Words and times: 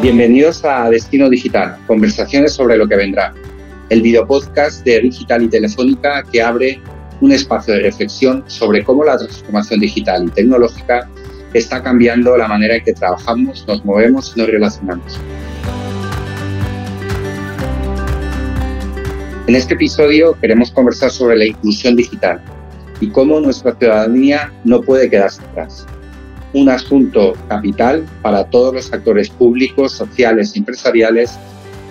Bienvenidos 0.00 0.64
a 0.64 0.88
Destino 0.90 1.28
Digital, 1.28 1.76
conversaciones 1.88 2.52
sobre 2.52 2.76
lo 2.76 2.86
que 2.86 2.94
vendrá, 2.94 3.34
el 3.88 4.00
videopodcast 4.00 4.84
de 4.84 5.00
Digital 5.00 5.42
y 5.42 5.48
Telefónica 5.48 6.22
que 6.22 6.40
abre 6.40 6.80
un 7.20 7.32
espacio 7.32 7.74
de 7.74 7.80
reflexión 7.80 8.44
sobre 8.46 8.84
cómo 8.84 9.02
la 9.02 9.18
transformación 9.18 9.80
digital 9.80 10.26
y 10.28 10.30
tecnológica 10.30 11.10
está 11.52 11.82
cambiando 11.82 12.36
la 12.36 12.46
manera 12.46 12.76
en 12.76 12.84
que 12.84 12.92
trabajamos, 12.92 13.66
nos 13.66 13.84
movemos 13.84 14.32
y 14.36 14.38
nos 14.38 14.48
relacionamos. 14.48 15.18
En 19.48 19.56
este 19.56 19.74
episodio 19.74 20.38
queremos 20.40 20.70
conversar 20.70 21.10
sobre 21.10 21.38
la 21.38 21.46
inclusión 21.46 21.96
digital 21.96 22.40
y 23.00 23.08
cómo 23.08 23.40
nuestra 23.40 23.74
ciudadanía 23.74 24.52
no 24.62 24.80
puede 24.80 25.10
quedarse 25.10 25.42
atrás 25.42 25.88
un 26.52 26.68
asunto 26.68 27.34
capital 27.48 28.06
para 28.22 28.44
todos 28.44 28.74
los 28.74 28.92
actores 28.92 29.28
públicos, 29.30 29.92
sociales 29.92 30.54
y 30.54 30.60
empresariales 30.60 31.38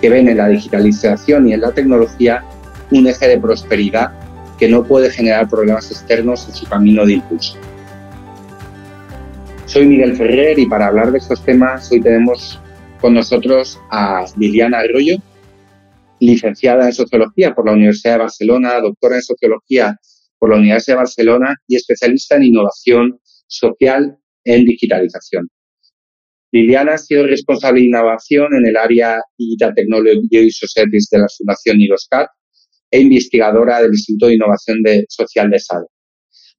que 0.01 0.09
ven 0.09 0.27
en 0.27 0.37
la 0.37 0.47
digitalización 0.47 1.47
y 1.47 1.53
en 1.53 1.61
la 1.61 1.71
tecnología 1.71 2.43
un 2.91 3.07
eje 3.07 3.27
de 3.27 3.39
prosperidad 3.39 4.11
que 4.57 4.67
no 4.67 4.83
puede 4.83 5.11
generar 5.11 5.49
problemas 5.49 5.91
externos 5.91 6.47
en 6.47 6.55
su 6.55 6.65
camino 6.65 7.05
de 7.05 7.13
impulso. 7.13 7.57
Soy 9.65 9.85
Miguel 9.85 10.15
Ferrer 10.15 10.57
y 10.57 10.65
para 10.65 10.87
hablar 10.87 11.11
de 11.11 11.19
estos 11.19 11.43
temas 11.43 11.91
hoy 11.91 12.01
tenemos 12.01 12.59
con 13.01 13.13
nosotros 13.13 13.79
a 13.91 14.25
Liliana 14.37 14.79
Arroyo, 14.79 15.17
licenciada 16.19 16.85
en 16.85 16.93
Sociología 16.93 17.53
por 17.53 17.65
la 17.65 17.73
Universidad 17.73 18.13
de 18.13 18.19
Barcelona, 18.19 18.79
doctora 18.79 19.17
en 19.17 19.21
Sociología 19.21 19.99
por 20.39 20.49
la 20.49 20.57
Universidad 20.57 20.95
de 20.95 21.01
Barcelona 21.01 21.55
y 21.67 21.75
especialista 21.75 22.35
en 22.37 22.43
innovación 22.43 23.19
social 23.47 24.17
en 24.47 24.65
digitalización. 24.65 25.47
Liliana 26.51 26.93
ha 26.93 26.97
sido 26.97 27.27
responsable 27.27 27.81
de 27.81 27.87
innovación 27.87 28.47
en 28.55 28.65
el 28.65 28.77
área 28.77 29.21
Digital 29.37 29.73
Technology 29.75 30.27
y 30.31 30.49
Societies 30.49 31.09
de 31.11 31.19
la 31.19 31.27
Fundación 31.37 31.81
IROSCAT 31.81 32.27
e 32.89 33.01
investigadora 33.01 33.81
del 33.81 33.91
Instituto 33.91 34.27
de 34.27 34.35
Innovación 34.35 34.77
Social 35.09 35.49
de 35.49 35.59
SADE. 35.59 35.85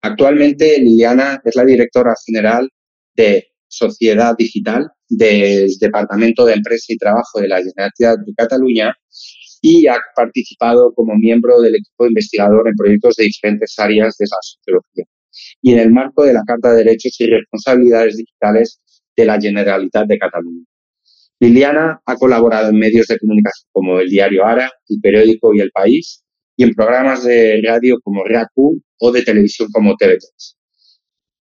Actualmente, 0.03 0.79
Liliana 0.79 1.41
es 1.43 1.57
la 1.57 1.65
directora 1.65 2.13
general 2.27 2.69
de 3.17 3.49
Sociedad 3.67 4.37
Digital 4.37 4.87
del 5.09 5.71
Departamento 5.81 6.45
de 6.45 6.55
Empresa 6.55 6.87
y 6.89 6.99
Trabajo 6.99 7.41
de 7.41 7.49
la 7.49 7.57
Generalitat 7.57 8.19
de 8.27 8.35
Cataluña 8.37 8.95
y 9.63 9.87
ha 9.87 9.97
participado 10.15 10.93
como 10.95 11.15
miembro 11.15 11.61
del 11.63 11.77
equipo 11.77 12.07
investigador 12.07 12.69
en 12.69 12.77
proyectos 12.77 13.17
de 13.17 13.25
diferentes 13.25 13.75
áreas 13.79 14.17
de 14.19 14.27
la 14.31 14.37
sociología 14.43 15.05
y 15.63 15.73
en 15.73 15.79
el 15.79 15.91
marco 15.91 16.25
de 16.25 16.33
la 16.33 16.43
Carta 16.47 16.73
de 16.73 16.85
Derechos 16.85 17.21
y 17.21 17.27
Responsabilidades 17.27 18.17
Digitales 18.17 18.81
de 19.17 19.25
la 19.25 19.41
Generalitat 19.41 20.07
de 20.07 20.19
Cataluña. 20.19 20.65
Liliana 21.41 22.01
ha 22.05 22.17
colaborado 22.17 22.71
en 22.71 22.79
medios 22.79 23.07
de 23.07 23.19
comunicación 23.19 23.69
como 23.73 24.01
el 24.01 24.09
Diario 24.09 24.45
Ara, 24.45 24.71
el 24.89 25.01
periódico 25.01 25.55
y 25.55 25.61
El 25.61 25.71
País, 25.71 26.25
y 26.57 26.65
en 26.65 26.75
programas 26.75 27.25
de 27.25 27.61
radio 27.65 27.99
como 28.03 28.25
RACU 28.25 28.81
o 28.99 29.13
de 29.13 29.23
televisión 29.23 29.69
como 29.73 29.95
TV3. 29.95 30.19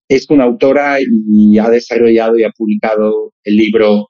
Es 0.09 0.29
una 0.29 0.43
autora 0.43 0.99
y 1.01 1.57
ha 1.57 1.69
desarrollado 1.69 2.37
y 2.37 2.43
ha 2.43 2.51
publicado 2.51 3.33
el 3.43 3.57
libro 3.57 4.07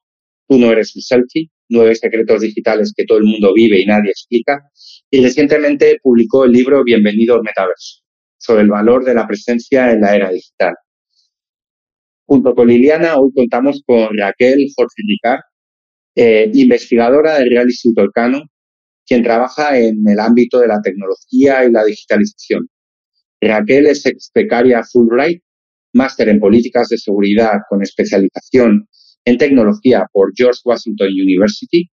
Tú 0.49 0.57
no 0.57 0.71
eres 0.71 0.95
un 0.95 1.01
selfie, 1.01 1.49
nueve 1.67 1.93
secretos 1.95 2.39
digitales 2.39 2.93
que 2.95 3.03
todo 3.03 3.17
el 3.17 3.25
mundo 3.25 3.53
vive 3.53 3.81
y 3.81 3.85
nadie 3.85 4.11
explica. 4.11 4.61
Y 5.11 5.21
recientemente 5.21 5.99
publicó 6.01 6.45
el 6.45 6.53
libro 6.53 6.85
Bienvenido 6.85 7.35
al 7.35 7.43
Metaverso 7.43 8.06
sobre 8.37 8.61
el 8.61 8.69
valor 8.69 9.03
de 9.03 9.13
la 9.13 9.27
presencia 9.27 9.91
en 9.91 10.01
la 10.01 10.15
era 10.15 10.29
digital. 10.31 10.73
Junto 12.25 12.53
con 12.55 12.67
Liliana, 12.67 13.17
hoy 13.17 13.31
contamos 13.33 13.81
con 13.85 14.09
Raquel 14.17 14.67
Jorge 14.75 15.41
eh, 16.15 16.51
investigadora 16.53 17.39
del 17.39 17.49
Real 17.49 17.67
Instituto 17.67 18.01
Elcano, 18.01 18.41
quien 19.05 19.23
trabaja 19.23 19.77
en 19.79 20.03
el 20.07 20.19
ámbito 20.19 20.59
de 20.59 20.67
la 20.67 20.81
tecnología 20.81 21.63
y 21.63 21.71
la 21.71 21.85
digitalización. 21.85 22.67
Raquel 23.39 23.87
es 23.87 24.05
ex 24.05 24.31
becaria 24.33 24.83
Fulbright, 24.83 25.41
máster 25.93 26.29
en 26.29 26.39
políticas 26.39 26.89
de 26.89 26.97
seguridad 26.97 27.59
con 27.69 27.81
especialización 27.81 28.87
en 29.25 29.37
tecnología 29.37 30.05
por 30.11 30.31
George 30.35 30.61
Washington 30.65 31.09
University 31.09 31.89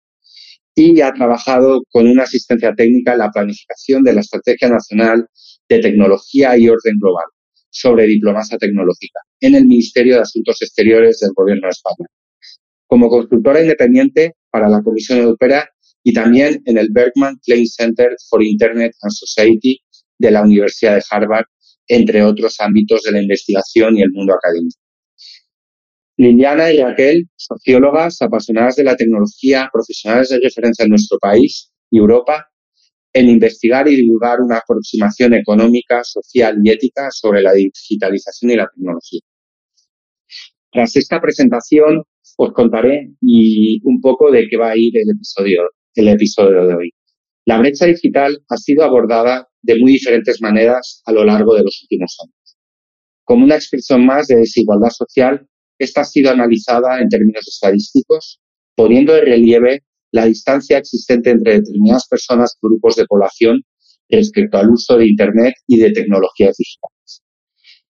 y 0.75 1.01
ha 1.01 1.13
trabajado 1.13 1.83
con 1.91 2.07
una 2.07 2.23
asistencia 2.23 2.73
técnica 2.73 3.13
en 3.13 3.19
la 3.19 3.31
planificación 3.31 4.03
de 4.03 4.13
la 4.13 4.21
Estrategia 4.21 4.69
Nacional 4.69 5.27
de 5.69 5.79
Tecnología 5.79 6.57
y 6.57 6.69
Orden 6.69 6.97
Global 6.99 7.25
sobre 7.69 8.05
diplomacia 8.05 8.57
tecnológica 8.57 9.19
en 9.39 9.55
el 9.55 9.65
Ministerio 9.65 10.15
de 10.15 10.21
Asuntos 10.21 10.61
Exteriores 10.61 11.19
del 11.19 11.31
Gobierno 11.35 11.67
de 11.67 11.71
España. 11.71 12.07
Como 12.87 13.09
consultora 13.09 13.61
independiente 13.61 14.35
para 14.51 14.69
la 14.69 14.83
Comisión 14.83 15.19
Europea 15.19 15.67
y 16.03 16.13
también 16.13 16.61
en 16.65 16.77
el 16.77 16.89
Bergman 16.91 17.39
Klein 17.43 17.65
Center 17.67 18.15
for 18.29 18.43
Internet 18.43 18.93
and 19.01 19.11
Society 19.11 19.79
de 20.19 20.31
la 20.31 20.43
Universidad 20.43 20.95
de 20.95 21.03
Harvard, 21.09 21.45
entre 21.87 22.23
otros 22.23 22.59
ámbitos 22.59 23.01
de 23.03 23.11
la 23.11 23.21
investigación 23.21 23.97
y 23.97 24.03
el 24.03 24.11
mundo 24.11 24.33
académico. 24.33 24.77
Liliana 26.17 26.71
y 26.71 26.77
Raquel, 26.77 27.27
sociólogas 27.35 28.21
apasionadas 28.21 28.75
de 28.75 28.83
la 28.83 28.95
tecnología, 28.95 29.69
profesionales 29.73 30.29
de 30.29 30.39
referencia 30.39 30.83
en 30.83 30.89
nuestro 30.89 31.17
país 31.17 31.71
y 31.89 31.97
Europa, 31.97 32.47
en 33.13 33.29
investigar 33.29 33.87
y 33.87 33.95
divulgar 33.95 34.41
una 34.41 34.57
aproximación 34.57 35.35
económica, 35.35 36.03
social 36.03 36.59
y 36.63 36.71
ética 36.71 37.09
sobre 37.11 37.41
la 37.41 37.53
digitalización 37.53 38.51
y 38.51 38.55
la 38.55 38.67
tecnología. 38.67 39.21
Tras 40.71 40.95
esta 40.95 41.21
presentación, 41.21 42.03
os 42.37 42.53
contaré 42.53 43.11
y 43.21 43.79
un 43.83 44.01
poco 44.01 44.31
de 44.31 44.47
qué 44.49 44.57
va 44.57 44.71
a 44.71 44.77
ir 44.77 44.97
el 44.97 45.11
episodio, 45.11 45.69
el 45.93 46.07
episodio 46.07 46.65
de 46.65 46.73
hoy. 46.73 46.93
La 47.45 47.59
brecha 47.59 47.85
digital 47.85 48.41
ha 48.49 48.57
sido 48.57 48.83
abordada 48.83 49.47
de 49.61 49.77
muy 49.77 49.93
diferentes 49.93 50.41
maneras 50.41 51.01
a 51.05 51.11
lo 51.11 51.23
largo 51.23 51.53
de 51.55 51.63
los 51.63 51.83
últimos 51.83 52.17
años. 52.23 52.57
Como 53.23 53.45
una 53.45 53.55
expresión 53.55 54.05
más 54.05 54.27
de 54.27 54.37
desigualdad 54.37 54.89
social, 54.89 55.47
esta 55.77 56.01
ha 56.01 56.05
sido 56.05 56.31
analizada 56.31 56.99
en 56.99 57.09
términos 57.09 57.47
estadísticos, 57.47 58.41
poniendo 58.75 59.13
de 59.13 59.21
relieve 59.21 59.83
la 60.13 60.25
distancia 60.25 60.77
existente 60.77 61.31
entre 61.31 61.59
determinadas 61.59 62.07
personas 62.07 62.55
y 62.55 62.67
grupos 62.67 62.95
de 62.95 63.05
población 63.05 63.63
respecto 64.09 64.59
al 64.59 64.69
uso 64.69 64.95
de 64.97 65.07
Internet 65.07 65.55
y 65.65 65.79
de 65.79 65.91
tecnologías 65.91 66.55
digitales, 66.55 67.23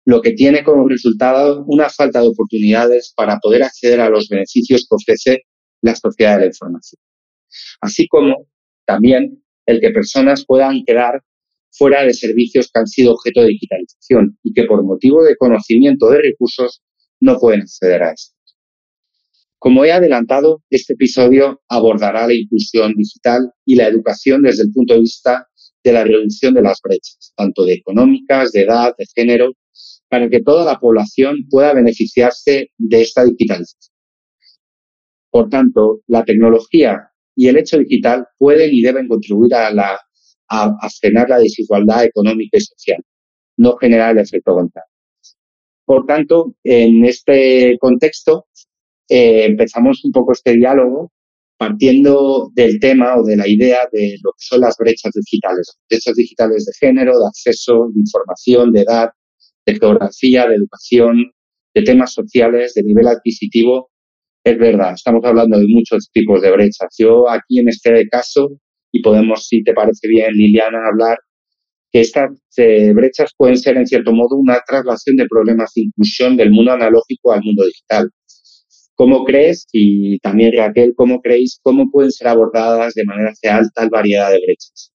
lo 0.04 0.20
que 0.20 0.32
tiene 0.32 0.64
como 0.64 0.88
resultado 0.88 1.64
una 1.68 1.88
falta 1.88 2.20
de 2.20 2.26
oportunidades 2.26 3.12
para 3.16 3.38
poder 3.38 3.62
acceder 3.62 4.00
a 4.00 4.10
los 4.10 4.28
beneficios 4.28 4.86
que 4.88 4.96
ofrece 4.96 5.42
la 5.80 5.94
sociedad 5.94 6.34
de 6.34 6.40
la 6.40 6.46
información, 6.46 7.00
así 7.80 8.08
como 8.08 8.48
también 8.84 9.44
el 9.66 9.80
que 9.80 9.90
personas 9.90 10.44
puedan 10.44 10.82
quedar 10.84 11.22
fuera 11.70 12.02
de 12.02 12.14
servicios 12.14 12.68
que 12.72 12.80
han 12.80 12.88
sido 12.88 13.12
objeto 13.12 13.42
de 13.42 13.48
digitalización 13.48 14.36
y 14.42 14.52
que 14.54 14.64
por 14.64 14.82
motivo 14.82 15.22
de 15.22 15.36
conocimiento 15.36 16.10
de 16.10 16.22
recursos 16.22 16.82
no 17.20 17.38
pueden 17.38 17.60
acceder 17.60 18.02
a 18.02 18.10
esto. 18.10 18.37
Como 19.58 19.84
he 19.84 19.90
adelantado, 19.90 20.62
este 20.70 20.92
episodio 20.92 21.60
abordará 21.68 22.28
la 22.28 22.34
inclusión 22.34 22.94
digital 22.94 23.52
y 23.64 23.74
la 23.74 23.88
educación 23.88 24.42
desde 24.42 24.62
el 24.62 24.72
punto 24.72 24.94
de 24.94 25.00
vista 25.00 25.48
de 25.82 25.92
la 25.92 26.04
reducción 26.04 26.54
de 26.54 26.62
las 26.62 26.80
brechas, 26.80 27.32
tanto 27.36 27.64
de 27.64 27.74
económicas, 27.74 28.52
de 28.52 28.62
edad, 28.62 28.94
de 28.96 29.06
género, 29.14 29.52
para 30.08 30.28
que 30.28 30.42
toda 30.42 30.64
la 30.64 30.78
población 30.78 31.38
pueda 31.50 31.74
beneficiarse 31.74 32.70
de 32.78 33.02
esta 33.02 33.24
digitalización. 33.24 33.92
Por 35.30 35.48
tanto, 35.48 36.02
la 36.06 36.24
tecnología 36.24 37.10
y 37.34 37.48
el 37.48 37.56
hecho 37.56 37.78
digital 37.78 38.26
pueden 38.38 38.72
y 38.72 38.80
deben 38.80 39.08
contribuir 39.08 39.54
a, 39.54 39.72
la, 39.72 39.98
a, 40.48 40.88
frenar 41.00 41.28
la 41.28 41.38
desigualdad 41.38 42.04
económica 42.04 42.58
y 42.58 42.60
social, 42.60 43.02
no 43.56 43.76
generar 43.76 44.12
el 44.12 44.22
efecto 44.22 44.54
contrario. 44.54 44.90
Por 45.84 46.06
tanto, 46.06 46.54
en 46.64 47.04
este 47.04 47.76
contexto, 47.78 48.46
eh, 49.08 49.44
empezamos 49.46 50.04
un 50.04 50.12
poco 50.12 50.32
este 50.32 50.52
diálogo 50.54 51.12
partiendo 51.58 52.50
del 52.54 52.78
tema 52.78 53.16
o 53.16 53.24
de 53.24 53.36
la 53.36 53.48
idea 53.48 53.80
de 53.92 54.16
lo 54.22 54.30
que 54.30 54.38
son 54.38 54.60
las 54.60 54.76
brechas 54.78 55.12
digitales, 55.12 55.76
brechas 55.90 56.14
digitales 56.14 56.64
de 56.66 56.86
género, 56.86 57.18
de 57.18 57.26
acceso, 57.26 57.88
de 57.92 58.00
información, 58.00 58.72
de 58.72 58.82
edad, 58.82 59.10
de 59.66 59.74
geografía, 59.74 60.46
de 60.46 60.54
educación, 60.54 61.32
de 61.74 61.82
temas 61.82 62.12
sociales, 62.12 62.74
de 62.74 62.84
nivel 62.84 63.08
adquisitivo. 63.08 63.90
Es 64.44 64.56
verdad, 64.56 64.94
estamos 64.94 65.24
hablando 65.24 65.58
de 65.58 65.66
muchos 65.68 66.08
tipos 66.12 66.40
de 66.40 66.52
brechas. 66.52 66.94
Yo 66.96 67.28
aquí 67.28 67.58
en 67.58 67.68
este 67.68 68.08
caso, 68.08 68.50
y 68.92 69.02
podemos, 69.02 69.48
si 69.48 69.64
te 69.64 69.74
parece 69.74 70.06
bien, 70.06 70.32
Liliana, 70.34 70.86
hablar 70.86 71.18
que 71.90 72.00
estas 72.00 72.30
eh, 72.56 72.92
brechas 72.92 73.32
pueden 73.36 73.56
ser, 73.56 73.76
en 73.76 73.86
cierto 73.86 74.12
modo, 74.12 74.36
una 74.36 74.60
traslación 74.66 75.16
de 75.16 75.26
problemas 75.26 75.72
de 75.74 75.82
inclusión 75.82 76.36
del 76.36 76.50
mundo 76.50 76.72
analógico 76.72 77.32
al 77.32 77.42
mundo 77.42 77.64
digital. 77.64 78.10
¿Cómo 78.98 79.24
crees, 79.24 79.68
y 79.72 80.18
también 80.18 80.52
Raquel, 80.56 80.92
cómo 80.96 81.22
creéis, 81.22 81.60
cómo 81.62 81.88
pueden 81.88 82.10
ser 82.10 82.26
abordadas 82.26 82.94
de 82.94 83.04
manera 83.04 83.32
real 83.40 83.70
tal 83.72 83.90
variedad 83.90 84.28
de 84.28 84.40
brechas? 84.44 84.92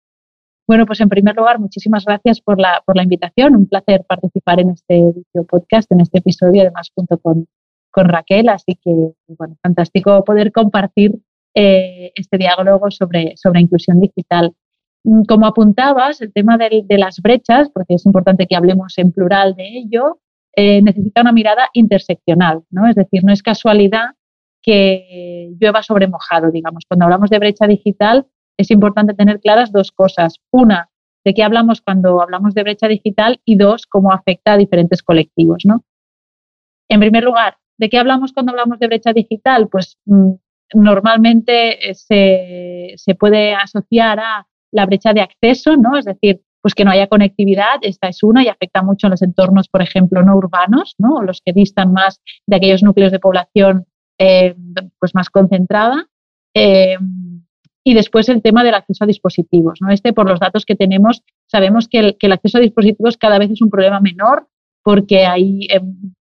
Bueno, 0.67 0.85
pues 0.85 0.99
en 0.99 1.07
primer 1.07 1.33
lugar, 1.37 1.57
muchísimas 1.57 2.03
gracias 2.03 2.41
por 2.41 2.59
la, 2.59 2.83
por 2.85 2.97
la 2.97 3.03
invitación. 3.03 3.55
Un 3.55 3.65
placer 3.65 4.03
participar 4.05 4.59
en 4.59 4.71
este 4.71 4.95
video 4.95 5.47
podcast, 5.47 5.89
en 5.93 6.01
este 6.01 6.19
episodio, 6.19 6.63
además 6.63 6.91
junto 6.93 7.17
con, 7.17 7.47
con 7.91 8.09
Raquel, 8.09 8.49
así 8.49 8.77
que, 8.83 8.91
bueno, 9.37 9.55
fantástico 9.63 10.21
poder 10.25 10.51
compartir 10.51 11.13
eh, 11.55 12.11
este 12.15 12.37
diálogo 12.37 12.91
sobre, 12.91 13.37
sobre 13.37 13.61
inclusión 13.61 14.01
digital. 14.01 14.53
Mm, 15.05 15.23
como 15.23 15.45
apuntabas, 15.45 16.19
el 16.21 16.33
tema 16.33 16.57
de, 16.57 16.85
las 16.97 17.21
brechas, 17.21 17.69
porque 17.73 17.93
es 17.93 18.05
importante 18.05 18.47
que 18.47 18.55
hablemos 18.57 18.97
en 18.97 19.13
plural 19.13 19.55
de 19.55 19.67
ello, 19.77 20.19
eh, 20.55 20.81
necesita 20.81 21.21
una 21.21 21.31
mirada 21.31 21.69
interseccional, 21.73 22.63
¿no? 22.69 22.87
Es 22.87 22.95
decir, 22.95 23.23
no 23.23 23.33
es 23.33 23.41
casualidad 23.41 24.11
que 24.61 25.51
llueva 25.59 25.83
sobre 25.83 26.07
mojado, 26.07 26.51
digamos. 26.51 26.85
Cuando 26.87 27.05
hablamos 27.05 27.29
de 27.29 27.39
brecha 27.39 27.67
digital, 27.67 28.27
es 28.57 28.71
importante 28.71 29.13
tener 29.13 29.39
claras 29.39 29.71
dos 29.71 29.91
cosas. 29.91 30.39
Una, 30.51 30.89
de 31.25 31.33
qué 31.33 31.43
hablamos 31.43 31.81
cuando 31.81 32.21
hablamos 32.21 32.53
de 32.53 32.63
brecha 32.63 32.87
digital 32.87 33.41
y 33.45 33.55
dos, 33.57 33.85
cómo 33.87 34.11
afecta 34.11 34.53
a 34.53 34.57
diferentes 34.57 35.01
colectivos, 35.03 35.63
¿no? 35.65 35.83
En 36.89 36.99
primer 36.99 37.23
lugar, 37.23 37.57
¿de 37.77 37.89
qué 37.89 37.97
hablamos 37.97 38.33
cuando 38.33 38.51
hablamos 38.51 38.79
de 38.79 38.87
brecha 38.87 39.13
digital? 39.13 39.67
Pues 39.69 39.97
mm, 40.05 40.31
normalmente 40.75 41.89
eh, 41.89 41.95
se, 41.95 42.93
se 42.95 43.15
puede 43.15 43.53
asociar 43.55 44.19
a 44.19 44.47
la 44.71 44.85
brecha 44.85 45.13
de 45.13 45.21
acceso, 45.21 45.77
¿no? 45.77 45.97
Es 45.97 46.05
decir, 46.05 46.41
pues 46.63 46.73
que 46.73 46.85
no 46.85 46.91
haya 46.91 47.07
conectividad, 47.07 47.75
esta 47.81 48.07
es 48.07 48.23
una 48.23 48.41
y 48.41 48.47
afecta 48.47 48.81
mucho 48.81 49.07
en 49.07 49.11
los 49.11 49.21
entornos, 49.21 49.67
por 49.67 49.81
ejemplo, 49.81 50.23
no 50.23 50.37
urbanos, 50.37 50.95
¿no? 50.97 51.21
Los 51.21 51.41
que 51.43 51.51
distan 51.51 51.91
más 51.91 52.21
de 52.47 52.55
aquellos 52.55 52.81
núcleos 52.81 53.11
de 53.11 53.19
población 53.19 53.85
eh, 54.17 54.55
pues 54.97 55.13
más 55.13 55.29
concentrada. 55.29 56.07
Eh, 56.55 56.97
y 57.83 57.93
después 57.93 58.29
el 58.29 58.41
tema 58.41 58.63
del 58.63 58.75
acceso 58.75 59.03
a 59.03 59.07
dispositivos. 59.07 59.79
¿no? 59.81 59.91
Este, 59.91 60.13
por 60.13 60.29
los 60.29 60.39
datos 60.39 60.65
que 60.65 60.75
tenemos, 60.75 61.21
sabemos 61.47 61.89
que 61.89 61.99
el, 61.99 62.17
que 62.17 62.27
el 62.27 62.33
acceso 62.33 62.59
a 62.59 62.61
dispositivos 62.61 63.17
cada 63.17 63.39
vez 63.39 63.51
es 63.51 63.61
un 63.61 63.69
problema 63.69 63.99
menor 63.99 64.47
porque 64.83 65.25
hay 65.25 65.67
eh, 65.69 65.81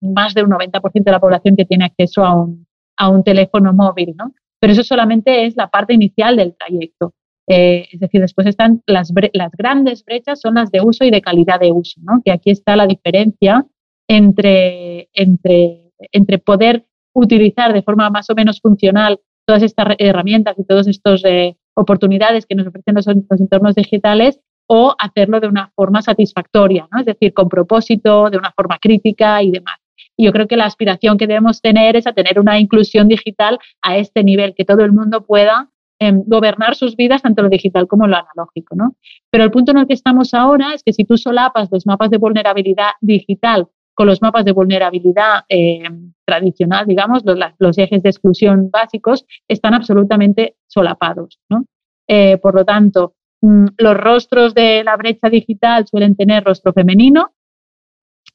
más 0.00 0.35
de 0.35 0.44
un 0.44 0.50
90% 0.50 1.03
de 1.03 1.11
la 1.11 1.19
población 1.19 1.56
que 1.56 1.65
tiene 1.65 1.87
acceso 1.87 2.25
a 2.25 2.35
un, 2.37 2.69
a 2.97 3.09
un 3.09 3.25
teléfono 3.25 3.73
móvil. 3.73 4.15
¿no? 4.17 4.33
Pero 4.61 4.73
eso 4.75 4.85
solamente 4.85 5.47
es 5.47 5.56
la 5.56 5.69
parte 5.69 5.93
inicial 5.93 6.37
del 6.37 6.55
trayecto. 6.56 7.15
Eh, 7.52 7.88
es 7.91 7.99
decir, 7.99 8.20
después 8.20 8.47
están 8.47 8.81
las, 8.87 9.12
grandes 9.58 10.05
brechas, 10.05 10.41
son 10.41 10.55
las 10.55 10.70
de 10.70 10.82
uso 10.82 11.05
y 11.05 11.11
de 11.11 11.20
calidad 11.20 11.58
de 11.58 11.73
uso, 11.73 12.00
¿no? 12.00 12.23
que 12.25 12.31
aquí 12.31 12.50
está 12.50 12.76
la 12.76 12.87
diferencia 12.87 13.67
entre, 14.06 15.11
entre, 15.14 16.38
poder 16.38 16.87
utilizar 17.12 17.73
de 17.73 17.82
forma 17.82 18.08
más 18.08 18.31
o 18.31 18.37
menos 18.37 18.61
funcional 18.61 19.19
todas 19.44 19.64
estas 19.64 19.97
herramientas 19.99 20.56
y 20.61 20.64
todas 20.64 20.87
estas 20.87 21.25
eh, 21.25 21.56
oportunidades 21.75 22.47
que 22.47 22.55
nos 22.55 22.69
ofrecen 22.69 22.94
los, 22.94 23.08
entornos 23.08 23.75
digitales 23.75 24.38
o 24.69 24.94
hacerlo 24.97 25.41
de 25.41 25.49
una 25.49 25.73
forma 25.75 26.02
satisfactoria, 26.02 26.87
¿no? 26.93 27.00
es 27.00 27.06
decir, 27.06 27.35
con 27.35 27.49
propósito, 27.49 28.31
de 28.31 28.38
una 28.38 28.52
forma 28.52 28.79
crítica 28.79 29.43
y 29.43 29.50
demás. 29.50 29.81
Y 30.17 30.26
yo 30.26 30.32
creo 30.32 30.47
que 30.47 30.56
la 30.56 30.67
aspiración 30.67 31.19
que 31.19 31.26
debemos 31.26 31.61
tener 31.61 31.97
es 31.97 32.06
a 32.06 32.12
tener 32.12 32.38
una 32.38 32.61
inclusión 32.61 33.08
digital 33.08 33.58
a 33.82 33.97
este 33.97 34.23
nivel, 34.23 34.55
que 34.55 34.64
todo 34.64 34.85
el 34.85 34.93
mundo 34.93 35.26
pueda 35.26 35.69
Em, 36.02 36.23
gobernar 36.26 36.76
sus 36.76 36.97
vidas, 36.97 37.20
tanto 37.20 37.43
lo 37.43 37.50
digital 37.50 37.87
como 37.87 38.06
lo 38.06 38.17
analógico. 38.17 38.75
¿no? 38.75 38.97
Pero 39.31 39.44
el 39.44 39.50
punto 39.50 39.73
en 39.73 39.79
el 39.79 39.87
que 39.87 39.93
estamos 39.93 40.32
ahora 40.32 40.73
es 40.73 40.82
que 40.82 40.94
si 40.94 41.05
tú 41.05 41.19
solapas 41.19 41.69
los 41.70 41.87
mapas 41.87 42.08
de 42.08 42.17
vulnerabilidad 42.17 42.93
digital 43.02 43.69
con 43.93 44.06
los 44.06 44.23
mapas 44.23 44.47
de 44.47 44.52
vulnerabilidad 44.52 45.44
em, 45.50 46.14
tradicional, 46.25 46.87
digamos, 46.87 47.23
los, 47.58 47.76
ejes 47.76 48.02
de 48.02 48.08
exclusión 48.08 48.70
básicos, 48.70 49.26
están 49.47 49.75
absolutamente 49.75 50.56
solapados. 50.69 51.38
¿no? 51.50 51.67
Eh, 52.08 52.38
por 52.38 52.55
lo 52.55 52.64
tanto, 52.64 53.17
mm, 53.43 53.67
los 53.76 53.94
rostros 53.94 54.55
de 54.55 54.82
la 54.82 54.97
brecha 54.97 55.29
digital 55.29 55.87
suelen 55.87 56.17
tener 56.17 56.44
rostro 56.44 56.73
femenino, 56.73 57.35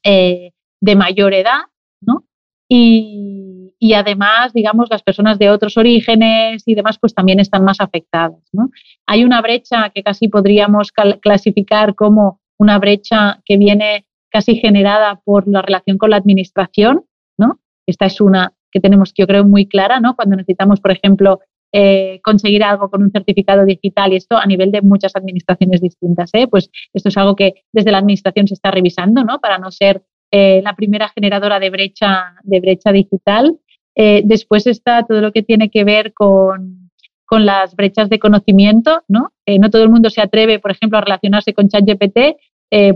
eh, 0.04 0.52
de 0.80 0.94
mayor 0.94 1.34
edad, 1.34 1.62
¿no? 2.00 2.26
Y, 2.68 3.55
y, 3.78 3.92
además, 3.94 4.52
digamos, 4.52 4.88
las 4.90 5.02
personas 5.02 5.38
de 5.38 5.50
otros 5.50 5.76
orígenes 5.76 6.62
y 6.66 6.74
demás, 6.74 6.98
pues 6.98 7.14
también 7.14 7.40
están 7.40 7.64
más 7.64 7.80
afectadas. 7.80 8.42
¿no? 8.52 8.70
Hay 9.06 9.24
una 9.24 9.40
brecha 9.42 9.90
que 9.94 10.02
casi 10.02 10.28
podríamos 10.28 10.92
clasificar 11.20 11.94
como 11.94 12.40
una 12.58 12.78
brecha 12.78 13.40
que 13.44 13.56
viene 13.58 14.06
casi 14.30 14.56
generada 14.56 15.20
por 15.24 15.46
la 15.46 15.62
relación 15.62 15.98
con 15.98 16.10
la 16.10 16.16
administración, 16.16 17.04
¿no? 17.38 17.60
Esta 17.86 18.06
es 18.06 18.20
una 18.20 18.52
que 18.70 18.80
tenemos, 18.80 19.12
yo 19.16 19.26
creo, 19.26 19.44
muy 19.44 19.66
clara, 19.66 20.00
¿no? 20.00 20.16
Cuando 20.16 20.36
necesitamos, 20.36 20.80
por 20.80 20.90
ejemplo, 20.90 21.40
eh, 21.72 22.20
conseguir 22.22 22.64
algo 22.64 22.90
con 22.90 23.02
un 23.02 23.10
certificado 23.10 23.64
digital 23.64 24.12
y 24.12 24.16
esto 24.16 24.36
a 24.36 24.46
nivel 24.46 24.70
de 24.70 24.82
muchas 24.82 25.14
administraciones 25.16 25.80
distintas, 25.80 26.30
¿eh? 26.32 26.46
Pues 26.48 26.70
esto 26.92 27.08
es 27.08 27.16
algo 27.16 27.36
que 27.36 27.64
desde 27.72 27.90
la 27.90 27.98
administración 27.98 28.46
se 28.48 28.54
está 28.54 28.70
revisando, 28.70 29.24
¿no? 29.24 29.40
Para 29.40 29.58
no 29.58 29.70
ser 29.70 30.02
eh, 30.30 30.60
la 30.62 30.74
primera 30.74 31.08
generadora 31.08 31.60
de 31.60 31.70
brecha, 31.70 32.34
de 32.42 32.60
brecha 32.60 32.92
digital. 32.92 33.58
Eh, 33.96 34.22
después 34.24 34.66
está 34.66 35.04
todo 35.04 35.20
lo 35.20 35.32
que 35.32 35.42
tiene 35.42 35.70
que 35.70 35.84
ver 35.84 36.12
con, 36.12 36.90
las 37.28 37.74
brechas 37.74 38.08
de 38.08 38.20
conocimiento, 38.20 39.02
¿no? 39.08 39.32
Eh, 39.46 39.58
no 39.58 39.68
todo 39.68 39.82
el 39.82 39.90
mundo 39.90 40.10
se 40.10 40.22
atreve, 40.22 40.60
por 40.60 40.70
ejemplo, 40.70 40.96
a 40.96 41.00
relacionarse 41.00 41.54
con 41.54 41.68
ChatGPT 41.68 42.36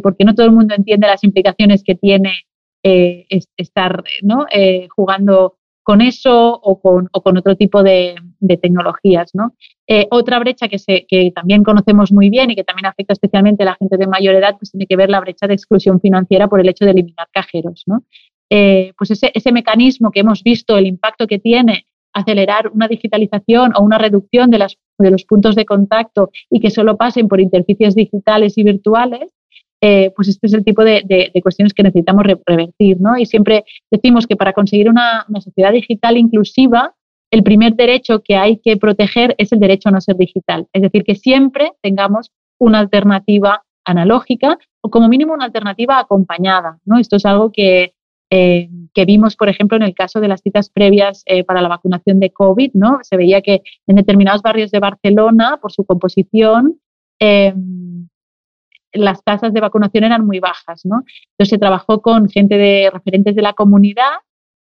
porque 0.02 0.24
no 0.24 0.34
todo 0.34 0.46
el 0.46 0.52
mundo 0.52 0.74
entiende 0.74 1.06
las 1.06 1.24
implicaciones 1.24 1.82
que 1.84 1.94
tiene 1.94 2.32
estar 2.82 4.02
¿no? 4.22 4.46
jugando 4.94 5.60
con 5.90 6.02
eso 6.02 6.52
o 6.62 6.80
con, 6.80 7.08
otro 7.12 7.56
tipo 7.56 7.82
de, 7.82 8.14
tecnologías. 8.60 9.30
¿no? 9.34 9.54
Eh, 9.88 10.06
otra 10.10 10.38
brecha 10.38 10.68
que, 10.68 10.78
que 11.08 11.32
también 11.34 11.64
conocemos 11.64 12.12
muy 12.12 12.30
bien 12.30 12.50
y 12.50 12.54
que 12.54 12.62
también 12.62 12.86
afecta 12.86 13.12
especialmente 13.12 13.62
a 13.64 13.66
la 13.66 13.74
gente 13.74 13.96
de 13.96 14.06
mayor 14.06 14.34
edad, 14.36 14.56
pues 14.56 14.70
tiene 14.70 14.86
que 14.86 14.96
ver 14.96 15.10
la 15.10 15.20
brecha 15.20 15.46
de 15.46 15.54
exclusión 15.54 16.00
financiera 16.00 16.46
por 16.46 16.60
el 16.60 16.68
hecho 16.68 16.84
de 16.84 16.92
eliminar 16.92 17.26
cajeros. 17.32 17.82
¿no? 17.86 18.04
Eh, 18.50 18.92
pues 18.98 19.12
ese, 19.12 19.30
ese 19.32 19.52
mecanismo 19.52 20.10
que 20.10 20.20
hemos 20.20 20.42
visto, 20.42 20.76
el 20.76 20.86
impacto 20.86 21.26
que 21.26 21.38
tiene 21.38 21.86
acelerar 22.12 22.70
una 22.72 22.88
digitalización 22.88 23.72
o 23.76 23.82
una 23.82 23.98
reducción 23.98 24.50
de, 24.50 24.58
los 24.58 25.24
puntos 25.24 25.54
de 25.54 25.64
contacto 25.64 26.30
y 26.50 26.60
que 26.60 26.70
solo 26.70 26.96
pasen 26.96 27.28
por 27.28 27.40
interfaces 27.40 27.94
digitales 27.94 28.58
y 28.58 28.62
virtuales, 28.62 29.32
eh, 29.80 30.12
pues 30.14 30.28
este 30.28 30.46
es 30.46 30.54
el 30.54 30.64
tipo 30.64 30.84
de, 30.84 31.30
cuestiones 31.42 31.72
que 31.72 31.82
necesitamos 31.82 32.24
revertir. 32.46 33.00
¿no? 33.00 33.16
Y 33.16 33.26
siempre 33.26 33.64
decimos 33.90 34.26
que 34.26 34.36
para 34.36 34.52
conseguir 34.52 34.88
una, 34.88 35.24
una, 35.28 35.40
sociedad 35.40 35.72
digital 35.72 36.16
inclusiva, 36.16 36.94
el 37.30 37.42
primer 37.42 37.74
derecho 37.76 38.22
que 38.22 38.36
hay 38.36 38.58
que 38.58 38.76
proteger 38.76 39.34
es 39.38 39.52
el 39.52 39.60
derecho 39.60 39.88
a 39.88 39.92
no 39.92 40.00
ser 40.00 40.16
digital. 40.16 40.66
Es 40.72 40.82
decir, 40.82 41.04
que 41.04 41.14
siempre 41.14 41.72
tengamos 41.80 42.32
una 42.58 42.80
alternativa 42.80 43.62
analógica 43.84 44.58
o 44.82 44.90
como 44.90 45.08
mínimo 45.08 45.32
una 45.32 45.46
alternativa 45.46 45.98
acompañada. 45.98 46.78
¿no? 46.84 46.98
Esto 46.98 47.16
es 47.16 47.24
algo 47.24 47.52
que, 47.52 47.94
eh, 48.30 48.70
que 48.94 49.04
vimos, 49.04 49.36
por 49.36 49.48
ejemplo, 49.48 49.76
en 49.76 49.82
el 49.82 49.94
caso 49.94 50.20
de 50.20 50.28
las 50.28 50.40
citas 50.40 50.70
previas 50.70 51.22
eh, 51.26 51.44
para 51.44 51.60
la 51.60 51.68
vacunación 51.68 52.20
de 52.20 52.32
COVID. 52.32 52.70
¿no? 52.74 52.98
Se 53.02 53.16
veía 53.16 53.42
que 53.42 53.62
en 53.86 53.96
determinados 53.96 54.42
barrios 54.42 54.70
de 54.70 54.78
Barcelona, 54.78 55.58
por 55.60 55.72
su 55.72 55.84
composición, 55.84 56.80
eh, 57.20 57.54
las 58.92 59.22
tasas 59.22 59.52
de 59.52 59.60
vacunación 59.60 60.04
eran 60.04 60.26
muy 60.26 60.40
bajas, 60.40 60.84
¿no? 60.84 61.04
Entonces 61.32 61.50
se 61.50 61.58
trabajó 61.58 62.02
con 62.02 62.28
gente 62.28 62.56
de 62.56 62.90
referentes 62.92 63.34
de 63.36 63.42
la 63.42 63.52
comunidad, 63.52 64.18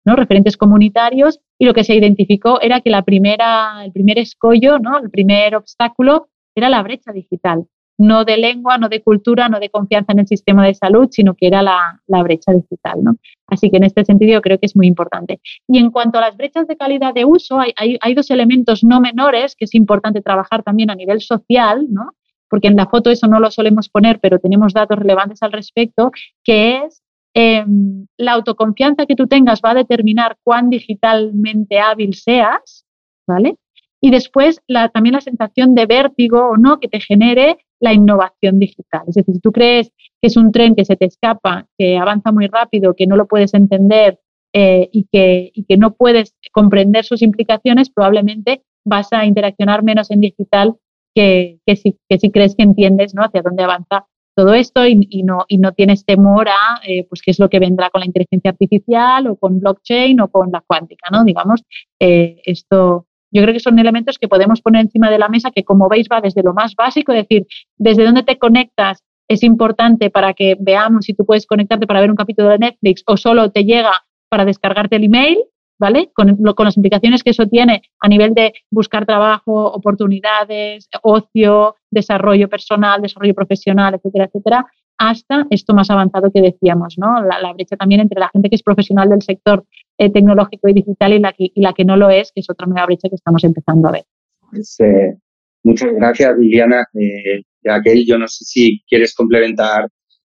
¿no? 0.04 0.16
Referentes 0.16 0.56
comunitarios 0.56 1.40
y 1.59 1.66
lo 1.66 1.75
que 1.75 1.85
se 1.85 1.94
identificó 1.94 2.61
era 2.61 2.80
que 2.80 2.90
la 2.90 3.02
primera, 3.02 3.85
el 3.85 3.92
primer 3.92 4.18
escollo, 4.18 4.78
¿no? 4.78 4.99
El 4.99 5.11
primer 5.11 5.56
obstáculo 5.56 6.28
era 6.54 6.68
la 6.68 6.83
brecha 6.83 7.12
digital, 7.12 7.66
no 7.98 8.24
de 8.24 8.36
lengua, 8.36 8.78
no 8.78 8.88
de 8.88 9.02
cultura, 9.02 9.48
no 9.48 9.60
de 9.60 9.70
confianza 9.70 10.12
en 10.12 10.20
el 10.20 10.26
sistema 10.26 10.66
de 10.66 10.74
salud, 10.74 11.08
sino 11.10 11.34
que 11.34 11.46
era 11.46 11.62
la, 11.62 12.00
brecha 12.22 12.52
digital, 12.52 13.02
¿no? 13.02 13.16
Así 13.46 13.70
que 13.70 13.76
en 13.76 13.84
este 13.84 14.04
sentido 14.04 14.40
creo 14.40 14.58
que 14.58 14.66
es 14.66 14.76
muy 14.76 14.86
importante. 14.86 15.40
Y 15.68 15.78
en 15.78 15.90
cuanto 15.90 16.18
a 16.18 16.22
las 16.22 16.36
brechas 16.36 16.66
de 16.66 16.76
calidad 16.76 17.14
de 17.14 17.24
uso, 17.24 17.58
hay, 17.60 18.14
dos 18.14 18.30
elementos 18.30 18.84
no 18.84 19.00
menores 19.00 19.54
que 19.56 19.64
es 19.64 19.74
importante 19.74 20.20
trabajar 20.22 20.62
también 20.62 20.90
a 20.90 20.94
nivel 20.94 21.20
social, 21.20 21.86
¿no? 21.90 22.10
porque 22.48 22.68
en 22.68 22.76
la 22.76 22.86
foto 22.86 23.10
eso 23.10 23.26
no 23.26 23.40
lo 23.40 23.50
solemos 23.50 23.88
poner, 23.88 24.20
pero 24.20 24.38
tenemos 24.38 24.72
datos 24.72 24.98
relevantes 24.98 25.42
al 25.42 25.50
respecto, 25.50 26.12
que 26.44 26.84
es 26.84 27.02
em, 27.34 28.06
la 28.16 28.32
autoconfianza 28.32 29.06
que 29.06 29.16
tú 29.16 29.26
tengas 29.26 29.60
va 29.60 29.70
a 29.72 29.74
determinar 29.74 30.36
cuán 30.44 30.70
digitalmente 30.70 31.80
hábil 31.80 32.14
seas, 32.14 32.86
¿vale? 33.26 33.56
Y 34.00 34.10
después 34.10 34.60
también 34.92 35.14
la 35.14 35.22
sensación 35.22 35.74
de 35.74 35.86
vértigo 35.86 36.50
o 36.50 36.56
no 36.58 36.78
que 36.78 36.88
te 36.88 37.00
genere 37.00 37.56
la 37.84 37.92
innovación 37.92 38.58
digital. 38.58 39.02
Es 39.06 39.14
decir, 39.14 39.34
si 39.34 39.40
tú 39.40 39.52
crees 39.52 39.90
que 40.20 40.28
es 40.28 40.36
un 40.36 40.50
tren 40.50 40.74
que 40.74 40.84
se 40.84 40.96
te 40.96 41.04
escapa, 41.04 41.68
que 41.78 41.98
avanza 41.98 42.32
muy 42.32 42.46
rápido, 42.46 42.94
que 42.94 43.06
no 43.06 43.16
lo 43.16 43.26
puedes 43.26 43.52
entender 43.54 44.18
eh, 44.54 44.88
y, 44.90 45.06
que, 45.12 45.50
y 45.54 45.64
que 45.64 45.76
no 45.76 45.94
puedes 45.94 46.34
comprender 46.52 47.04
sus 47.04 47.20
implicaciones, 47.22 47.90
probablemente 47.90 48.62
vas 48.84 49.12
a 49.12 49.26
interaccionar 49.26 49.82
menos 49.82 50.10
en 50.10 50.20
digital 50.20 50.76
que, 51.14 51.58
que, 51.66 51.76
si, 51.76 51.98
que 52.08 52.18
si 52.18 52.30
crees 52.30 52.56
que 52.56 52.62
entiendes 52.62 53.14
¿no? 53.14 53.22
hacia 53.22 53.42
dónde 53.42 53.62
avanza 53.62 54.06
todo 54.34 54.54
esto 54.54 54.84
y, 54.86 55.22
no, 55.22 55.44
y 55.46 55.58
no 55.58 55.72
tienes 55.72 56.04
temor 56.04 56.48
a 56.48 56.80
eh, 56.86 57.06
pues 57.08 57.22
qué 57.22 57.30
es 57.30 57.38
lo 57.38 57.48
que 57.48 57.60
vendrá 57.60 57.90
con 57.90 58.00
la 58.00 58.06
inteligencia 58.06 58.50
artificial 58.50 59.28
o 59.28 59.36
con 59.36 59.60
blockchain 59.60 60.20
o 60.20 60.28
con 60.28 60.50
la 60.50 60.60
cuántica, 60.66 61.08
¿no? 61.12 61.22
Digamos, 61.22 61.62
eh, 62.00 62.40
esto 62.44 63.06
yo 63.34 63.42
creo 63.42 63.52
que 63.52 63.60
son 63.60 63.78
elementos 63.78 64.18
que 64.18 64.28
podemos 64.28 64.62
poner 64.62 64.82
encima 64.82 65.10
de 65.10 65.18
la 65.18 65.28
mesa 65.28 65.50
que 65.50 65.64
como 65.64 65.88
veis 65.88 66.08
va 66.10 66.20
desde 66.20 66.42
lo 66.42 66.54
más 66.54 66.74
básico, 66.74 67.12
es 67.12 67.26
decir, 67.28 67.46
desde 67.76 68.04
dónde 68.04 68.22
te 68.22 68.38
conectas 68.38 69.02
es 69.28 69.42
importante 69.42 70.10
para 70.10 70.34
que 70.34 70.56
veamos 70.60 71.06
si 71.06 71.14
tú 71.14 71.24
puedes 71.26 71.46
conectarte 71.46 71.86
para 71.86 72.00
ver 72.00 72.10
un 72.10 72.16
capítulo 72.16 72.48
de 72.50 72.58
Netflix 72.58 73.02
o 73.06 73.16
solo 73.16 73.50
te 73.50 73.64
llega 73.64 73.92
para 74.28 74.44
descargarte 74.44 74.96
el 74.96 75.04
email, 75.04 75.38
¿vale? 75.78 76.10
Con, 76.14 76.36
con, 76.36 76.64
las 76.64 76.76
implicaciones 76.76 77.22
que 77.22 77.30
eso 77.30 77.46
tiene 77.46 77.82
a 78.00 78.08
nivel 78.08 78.34
de 78.34 78.52
buscar 78.70 79.06
trabajo, 79.06 79.72
oportunidades, 79.72 80.88
ocio, 81.02 81.76
desarrollo 81.90 82.48
personal, 82.48 83.02
desarrollo 83.02 83.34
profesional, 83.34 83.94
etcétera, 83.94 84.26
etcétera, 84.26 84.66
hasta 84.98 85.46
esto 85.50 85.74
más 85.74 85.90
avanzado 85.90 86.30
que 86.32 86.40
decíamos, 86.40 86.96
¿no? 86.98 87.22
La, 87.22 87.52
brecha 87.52 87.76
también 87.76 88.00
entre 88.00 88.20
la 88.20 88.28
gente 88.28 88.48
que 88.48 88.56
es 88.56 88.62
profesional 88.62 89.08
del 89.08 89.22
sector 89.22 89.64
eh, 89.98 90.10
tecnológico 90.12 90.68
y 90.68 90.74
digital 90.74 91.12
y 91.12 91.18
la, 91.20 91.32
que, 91.32 91.50
y 91.54 91.60
la 91.62 91.72
que 91.72 91.84
no 91.84 91.96
lo 91.96 92.10
es, 92.10 92.32
que 92.34 92.40
es 92.40 92.50
otra 92.50 92.66
nueva 92.66 92.86
brecha 92.86 93.08
que 93.08 93.14
estamos 93.14 93.44
empezando 93.44 93.88
a 93.88 93.92
ver. 93.92 94.04
Pues, 94.50 94.76
eh, 94.80 95.16
muchas 95.62 95.92
gracias, 95.94 96.38
Viviana. 96.38 96.84
Eh, 96.94 97.42
aquel, 97.68 98.04
yo 98.06 98.18
no 98.18 98.28
sé 98.28 98.44
si 98.44 98.82
quieres 98.88 99.14
complementar 99.14 99.88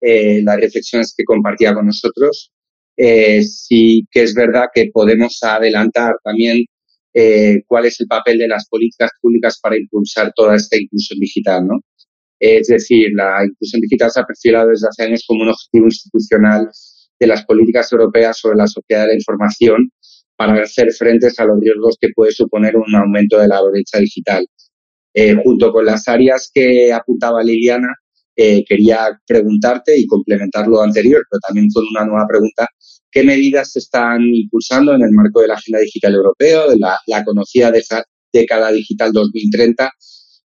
eh, 0.01 0.41
las 0.43 0.59
reflexiones 0.59 1.13
que 1.15 1.23
compartía 1.23 1.73
con 1.73 1.85
nosotros. 1.87 2.51
sí 2.97 4.05
que 4.11 4.23
es 4.23 4.33
verdad 4.33 4.67
que 4.73 4.89
podemos 4.93 5.37
adelantar 5.43 6.15
también 6.23 6.63
cuál 7.67 7.85
es 7.85 7.99
el 8.01 8.07
papel 8.07 8.37
de 8.37 8.47
las 8.47 8.67
políticas 8.67 9.11
públicas 9.21 9.57
para 9.61 9.77
impulsar 9.77 10.33
toda 10.35 10.55
esta 10.55 10.77
inclusión 10.77 11.19
digital, 11.19 11.65
¿no? 11.65 11.79
Es 12.39 12.67
decir, 12.67 13.11
la 13.13 13.45
inclusión 13.45 13.81
digital 13.81 14.11
se 14.11 14.19
ha 14.19 14.25
perfilado 14.25 14.69
desde 14.69 14.87
hace 14.89 15.03
años 15.03 15.23
como 15.25 15.43
un 15.43 15.49
objetivo 15.49 15.85
institucional 15.85 16.69
de 17.19 17.27
las 17.27 17.45
políticas 17.45 17.91
europeas 17.91 18.37
sobre 18.39 18.57
la 18.57 18.67
sociedad 18.67 19.03
de 19.03 19.09
la 19.09 19.13
información 19.15 19.91
para 20.35 20.61
hacer 20.61 20.91
frente 20.91 21.27
a 21.37 21.45
los 21.45 21.59
riesgos 21.59 21.97
que 21.99 22.09
puede 22.13 22.31
suponer 22.31 22.75
un 22.75 22.93
aumento 22.95 23.39
de 23.39 23.47
la 23.47 23.61
brecha 23.61 23.99
digital. 23.99 24.45
Eh, 25.13 25.35
junto 25.43 25.71
con 25.71 25.85
las 25.85 26.07
áreas 26.09 26.51
que 26.53 26.91
apuntaba 26.91 27.41
Liliana, 27.41 27.87
eh, 28.35 28.65
quería 28.67 29.17
preguntarte 29.25 29.97
y 29.97 30.05
complementar 30.07 30.67
lo 30.67 30.81
anterior, 30.81 31.25
pero 31.29 31.39
también 31.47 31.69
con 31.73 31.85
una 31.89 32.05
nueva 32.05 32.27
pregunta. 32.27 32.67
¿Qué 33.09 33.23
medidas 33.23 33.71
se 33.71 33.79
están 33.79 34.21
impulsando 34.23 34.93
en 34.93 35.03
el 35.03 35.11
marco 35.11 35.39
de 35.39 35.47
la 35.47 35.53
Agenda 35.53 35.79
Digital 35.79 36.15
Europea, 36.15 36.67
de 36.67 36.77
la, 36.77 36.99
la 37.07 37.23
conocida 37.23 37.71
década 38.33 38.71
digital 38.73 39.13
2030, 39.13 39.89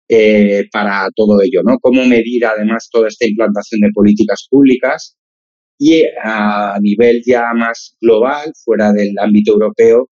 eh, 0.09 0.69
para 0.73 1.09
todo 1.15 1.41
ello, 1.43 1.63
¿no? 1.65 1.79
Cómo 1.79 2.05
medir 2.05 2.45
además 2.45 2.89
toda 2.91 3.07
esta 3.09 3.27
implantación 3.27 3.81
de 3.83 3.91
políticas 3.93 4.47
públicas 4.51 5.17
y 5.79 6.05
a 6.23 6.79
nivel 6.81 7.23
ya 7.25 7.53
más 7.55 7.97
global, 8.01 8.53
fuera 8.65 8.93
del 8.93 9.15
ámbito 9.19 9.53
europeo, 9.53 10.09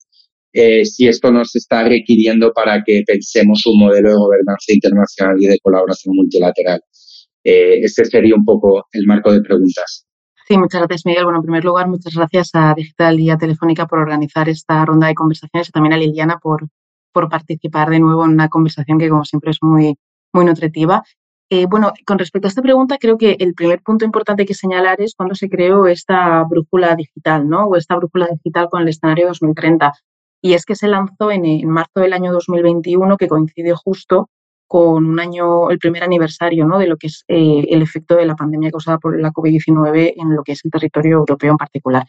eh, 0.52 0.84
si 0.84 1.08
esto 1.08 1.32
nos 1.32 1.54
está 1.56 1.82
requiriendo 1.82 2.52
para 2.52 2.82
que 2.84 3.02
pensemos 3.06 3.66
un 3.66 3.80
modelo 3.80 4.10
de 4.10 4.14
gobernanza 4.14 4.72
internacional 4.72 5.36
y 5.40 5.46
de 5.46 5.58
colaboración 5.58 6.14
multilateral. 6.14 6.80
Eh, 7.42 7.80
este 7.82 8.04
sería 8.04 8.36
un 8.36 8.44
poco 8.44 8.86
el 8.92 9.04
marco 9.06 9.32
de 9.32 9.40
preguntas. 9.40 10.06
Sí, 10.46 10.56
muchas 10.56 10.82
gracias, 10.82 11.06
Miguel. 11.06 11.24
Bueno, 11.24 11.38
en 11.38 11.44
primer 11.44 11.64
lugar, 11.64 11.88
muchas 11.88 12.14
gracias 12.14 12.50
a 12.52 12.72
Digital 12.74 13.18
y 13.18 13.30
a 13.30 13.38
Telefónica 13.38 13.86
por 13.86 13.98
organizar 13.98 14.48
esta 14.48 14.84
ronda 14.84 15.08
de 15.08 15.14
conversaciones 15.14 15.68
y 15.68 15.72
también 15.72 15.94
a 15.94 15.96
Liliana 15.96 16.38
por, 16.40 16.68
por 17.12 17.28
participar 17.28 17.90
de 17.90 17.98
nuevo 17.98 18.24
en 18.24 18.32
una 18.32 18.48
conversación 18.48 18.98
que, 18.98 19.08
como 19.08 19.24
siempre, 19.24 19.50
es 19.50 19.58
muy, 19.60 19.96
muy 20.32 20.44
nutritiva. 20.44 21.02
Eh, 21.50 21.66
bueno, 21.66 21.92
con 22.06 22.18
respecto 22.18 22.48
a 22.48 22.50
esta 22.50 22.62
pregunta, 22.62 22.96
creo 22.98 23.18
que 23.18 23.36
el 23.38 23.54
primer 23.54 23.82
punto 23.82 24.04
importante 24.04 24.46
que 24.46 24.54
señalar 24.54 25.00
es 25.00 25.14
cuando 25.14 25.34
se 25.34 25.48
creó 25.50 25.86
esta 25.86 26.42
brújula 26.44 26.94
digital, 26.96 27.48
¿no? 27.48 27.66
O 27.66 27.76
esta 27.76 27.96
brújula 27.96 28.28
digital 28.28 28.68
con 28.70 28.82
el 28.82 28.88
escenario 28.88 29.28
2030. 29.28 29.92
Y 30.42 30.54
es 30.54 30.64
que 30.64 30.74
se 30.74 30.88
lanzó 30.88 31.30
en, 31.30 31.68
marzo 31.68 32.00
del 32.00 32.14
año 32.14 32.32
2021, 32.32 33.16
que 33.16 33.28
coincide 33.28 33.72
justo 33.74 34.30
con 34.66 35.06
un 35.06 35.20
año, 35.20 35.70
el 35.70 35.78
primer 35.78 36.02
aniversario, 36.02 36.66
¿no? 36.66 36.78
De 36.78 36.86
lo 36.86 36.96
que 36.96 37.08
es 37.08 37.24
eh, 37.28 37.66
el 37.68 37.82
efecto 37.82 38.16
de 38.16 38.26
la 38.26 38.36
pandemia 38.36 38.70
causada 38.70 38.98
por 38.98 39.20
la 39.20 39.30
COVID-19 39.30 40.14
en 40.16 40.34
lo 40.34 40.42
que 40.42 40.52
es 40.52 40.64
el 40.64 40.70
territorio 40.70 41.18
europeo 41.18 41.52
en 41.52 41.58
particular. 41.58 42.06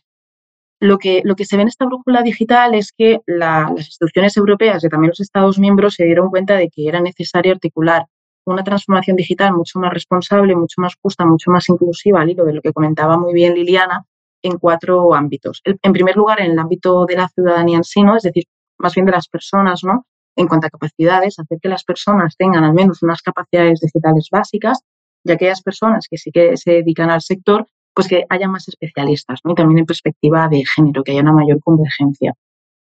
Lo 0.80 0.98
que, 0.98 1.22
lo 1.24 1.36
que 1.36 1.46
se 1.46 1.56
ve 1.58 1.64
en 1.64 1.68
esta 1.68 1.86
brújula 1.86 2.22
digital 2.24 2.74
es 2.74 2.92
que 2.92 3.20
las 3.26 3.72
instituciones 3.72 4.36
europeas 4.38 4.84
y 4.84 4.90
también 4.90 5.10
los 5.10 5.20
Estados 5.20 5.60
miembros 5.60 5.96
se 5.96 6.06
dieron 6.06 6.30
cuenta 6.30 6.56
de 6.56 6.70
que 6.70 6.88
era 6.88 7.02
necesario 7.02 7.54
articular 7.54 8.06
una 8.46 8.64
transformación 8.64 9.16
digital 9.16 9.54
mucho 9.54 9.80
más 9.80 9.92
responsable, 9.94 10.56
mucho 10.56 10.82
más 10.82 10.96
justa, 11.02 11.26
mucho 11.26 11.52
más 11.52 11.68
inclusiva, 11.70 12.22
al 12.22 12.30
hilo 12.30 12.46
de 12.46 12.54
lo 12.54 12.62
que 12.62 12.74
comentaba 12.74 13.18
muy 13.18 13.34
bien 13.34 13.54
Liliana, 13.54 14.06
en 14.42 14.58
cuatro 14.60 15.14
ámbitos. 15.16 15.62
En 15.64 15.94
primer 15.94 16.16
lugar, 16.16 16.40
en 16.42 16.52
el 16.52 16.60
ámbito 16.60 17.06
de 17.06 17.16
la 17.16 17.28
ciudadanía 17.30 17.78
en 17.78 17.84
sí, 17.84 18.04
¿no? 18.04 18.16
es 18.16 18.24
decir, 18.24 18.44
más 18.78 18.94
bien 18.94 19.06
de 19.06 19.12
las 19.12 19.28
personas, 19.28 19.84
¿no? 19.84 20.06
En 20.36 20.48
cuanto 20.48 20.68
a 20.68 20.70
capacidades, 20.70 21.40
hacer 21.40 21.60
que 21.62 21.70
las 21.70 21.84
personas 21.84 22.36
tengan 22.38 22.64
al 22.64 22.74
menos 22.74 23.02
unas 23.02 23.22
capacidades 23.22 23.80
digitales 23.80 24.28
básicas 24.32 24.82
y 25.24 25.32
aquellas 25.32 25.62
personas 25.62 26.08
que 26.10 26.18
sí 26.18 26.32
que 26.32 26.58
se 26.58 26.72
dedican 26.72 27.10
al 27.10 27.22
sector, 27.22 27.68
pues 27.94 28.08
que 28.08 28.26
haya 28.30 28.48
más 28.48 28.68
especialistas, 28.68 29.40
¿no? 29.44 29.54
Y 29.54 29.56
también 29.56 29.80
en 29.80 29.86
perspectiva 29.86 30.48
de 30.50 30.64
género, 30.66 31.04
que 31.04 31.14
haya 31.14 31.22
una 31.22 31.32
mayor 31.32 31.60
convergencia. 31.62 32.34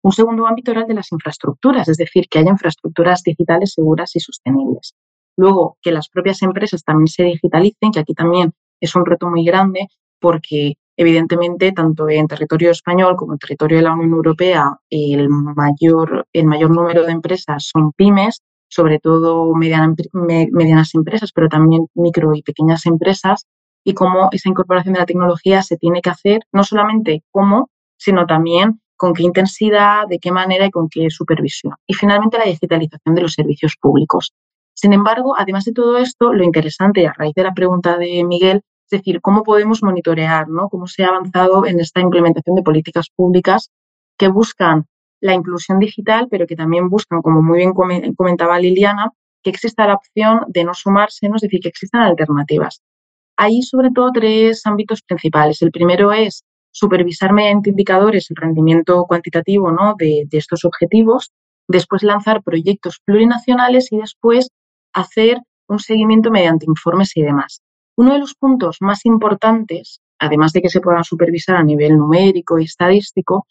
Un 0.01 0.11
segundo 0.11 0.47
ámbito 0.47 0.71
era 0.71 0.81
el 0.81 0.87
de 0.87 0.95
las 0.95 1.11
infraestructuras, 1.11 1.87
es 1.87 1.97
decir, 1.97 2.27
que 2.29 2.39
haya 2.39 2.49
infraestructuras 2.49 3.21
digitales 3.23 3.71
seguras 3.73 4.15
y 4.15 4.19
sostenibles. 4.19 4.95
Luego, 5.37 5.77
que 5.81 5.91
las 5.91 6.09
propias 6.09 6.41
empresas 6.41 6.83
también 6.83 7.07
se 7.07 7.23
digitalicen, 7.23 7.91
que 7.91 7.99
aquí 7.99 8.13
también 8.13 8.53
es 8.79 8.95
un 8.95 9.05
reto 9.05 9.27
muy 9.27 9.43
grande 9.45 9.87
porque 10.19 10.75
evidentemente 10.95 11.71
tanto 11.71 12.07
en 12.09 12.27
territorio 12.27 12.71
español 12.71 13.15
como 13.15 13.33
en 13.33 13.39
territorio 13.39 13.77
de 13.77 13.83
la 13.83 13.93
Unión 13.93 14.11
Europea 14.11 14.77
el 14.89 15.27
mayor, 15.29 16.27
el 16.33 16.45
mayor 16.45 16.69
número 16.69 17.03
de 17.03 17.11
empresas 17.11 17.69
son 17.73 17.91
pymes, 17.93 18.41
sobre 18.69 18.99
todo 18.99 19.53
medianas 19.55 20.95
empresas, 20.95 21.31
pero 21.33 21.49
también 21.49 21.87
micro 21.95 22.33
y 22.35 22.41
pequeñas 22.41 22.85
empresas 22.85 23.45
y 23.83 23.93
cómo 23.93 24.29
esa 24.31 24.49
incorporación 24.49 24.93
de 24.93 24.99
la 25.01 25.05
tecnología 25.05 25.61
se 25.61 25.77
tiene 25.77 26.01
que 26.01 26.09
hacer, 26.09 26.41
no 26.51 26.63
solamente 26.63 27.23
cómo, 27.31 27.69
sino 27.97 28.25
también 28.25 28.79
con 28.95 29.13
qué 29.13 29.23
intensidad, 29.23 30.07
de 30.07 30.19
qué 30.19 30.31
manera 30.31 30.65
y 30.65 30.71
con 30.71 30.87
qué 30.89 31.09
supervisión. 31.09 31.73
Y 31.85 31.93
finalmente 31.93 32.37
la 32.37 32.45
digitalización 32.45 33.15
de 33.15 33.21
los 33.21 33.33
servicios 33.33 33.75
públicos. 33.79 34.33
Sin 34.73 34.93
embargo, 34.93 35.35
además 35.37 35.65
de 35.65 35.73
todo 35.73 35.97
esto, 35.97 36.33
lo 36.33 36.43
interesante 36.43 37.07
a 37.07 37.13
raíz 37.13 37.33
de 37.35 37.43
la 37.43 37.53
pregunta 37.53 37.97
de 37.97 38.23
Miguel 38.23 38.63
es 38.85 38.99
decir, 38.99 39.21
cómo 39.21 39.43
podemos 39.43 39.81
monitorear, 39.81 40.47
¿no? 40.49 40.69
cómo 40.69 40.87
se 40.87 41.03
ha 41.03 41.07
avanzado 41.07 41.65
en 41.65 41.79
esta 41.79 41.99
implementación 41.99 42.55
de 42.55 42.63
políticas 42.63 43.07
públicas 43.15 43.71
que 44.17 44.27
buscan 44.27 44.85
la 45.19 45.33
inclusión 45.33 45.79
digital, 45.79 46.27
pero 46.29 46.45
que 46.45 46.55
también 46.55 46.89
buscan, 46.89 47.21
como 47.21 47.41
muy 47.41 47.59
bien 47.59 47.73
comentaba 47.73 48.59
Liliana, 48.59 49.09
que 49.41 49.49
exista 49.49 49.87
la 49.87 49.95
opción 49.95 50.41
de 50.47 50.63
no 50.63 50.73
sumarse, 50.73 51.27
es 51.33 51.41
decir, 51.41 51.59
que 51.61 51.69
existan 51.69 52.01
alternativas. 52.01 52.81
Hay 53.37 53.61
sobre 53.61 53.89
todo 53.91 54.11
tres 54.11 54.65
ámbitos 54.65 55.01
principales. 55.01 55.61
El 55.61 55.71
primero 55.71 56.11
es 56.11 56.43
supervisar 56.71 57.33
mediante 57.33 57.69
indicadores 57.69 58.29
el 58.29 58.35
rendimiento 58.35 59.05
cuantitativo 59.05 59.71
¿no? 59.71 59.95
de, 59.97 60.27
estos 60.31 60.65
objetivos, 60.65 61.31
después 61.67 62.03
lanzar 62.03 62.43
proyectos 62.43 62.99
plurinacionales 63.05 63.91
y 63.91 63.97
después 63.97 64.49
hacer 64.93 65.39
un 65.67 65.79
seguimiento 65.79 66.31
mediante 66.31 66.65
informes 66.65 67.15
y 67.15 67.21
demás. 67.21 67.61
Uno 67.95 68.13
de 68.13 68.19
los 68.19 68.35
puntos 68.35 68.77
más 68.79 69.05
importantes, 69.05 70.01
además 70.19 70.53
de 70.53 70.61
que 70.61 70.69
se 70.69 70.81
puedan 70.81 71.03
supervisar 71.03 71.55
a 71.55 71.63
nivel 71.63 71.97
numérico 71.97 72.59
y 72.59 72.65
estadístico, 72.65 73.45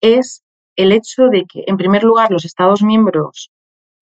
es 0.00 0.42
el 0.76 0.92
hecho 0.92 1.28
de 1.28 1.44
que, 1.46 1.64
en 1.66 1.76
primer 1.76 2.04
lugar, 2.04 2.30
los 2.30 2.44
Estados 2.44 2.82
miembros 2.82 3.50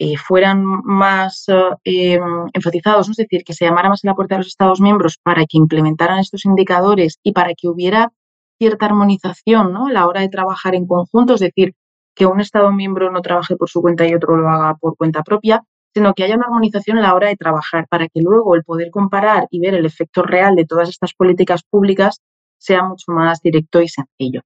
eh, 0.01 0.17
fueran 0.17 0.65
más 0.65 1.47
eh, 1.85 2.19
enfatizados, 2.53 3.09
es 3.09 3.17
decir, 3.17 3.45
que 3.45 3.55
se 3.55 3.65
llamara 3.65 3.89
más 3.89 4.05
a 4.05 4.09
la 4.09 4.15
puerta 4.15 4.35
de 4.35 4.41
los 4.41 4.49
Estados 4.49 4.81
miembros 4.81 5.19
para 5.23 5.47
que 5.47 5.57
implementaran 5.57 6.19
estos 6.19 6.45
indicadores 6.45 7.21
y 7.23 7.33
para 7.33 7.55
que 7.55 7.69
hubiera 7.69 8.13
cierta 8.59 8.87
armonización 8.87 9.73
¿no? 9.73 9.87
a 9.87 9.93
la 9.93 10.09
hora 10.09 10.21
de 10.21 10.29
trabajar 10.29 10.75
en 10.75 10.87
conjunto, 10.87 11.35
es 11.35 11.41
decir, 11.41 11.75
que 12.17 12.27
un 12.27 12.41
Estado 12.41 12.73
miembro 12.73 13.11
no 13.11 13.21
trabaje 13.21 13.57
por 13.57 13.69
su 13.69 13.81
cuenta 13.81 14.07
y 14.07 14.15
otro 14.15 14.37
lo 14.37 14.49
haga 14.49 14.75
por 14.77 14.97
cuenta 14.97 15.23
propia, 15.23 15.63
sino 15.95 16.13
que 16.13 16.25
haya 16.25 16.35
una 16.35 16.47
armonización 16.47 16.99
a 16.99 17.03
la 17.03 17.15
hora 17.15 17.29
de 17.29 17.37
trabajar 17.37 17.87
para 17.89 18.09
que 18.09 18.21
luego 18.21 18.57
el 18.57 18.65
poder 18.65 18.91
comparar 18.91 19.47
y 19.51 19.61
ver 19.61 19.75
el 19.75 19.87
efecto 19.87 20.23
real 20.23 20.57
de 20.57 20.67
todas 20.67 20.89
estas 20.89 21.15
políticas 21.15 21.63
públicas 21.63 22.21
sea 22.59 22.83
mucho 22.83 23.13
más 23.13 23.41
directo 23.41 23.81
y 23.81 23.89
sencillo. 23.89 24.41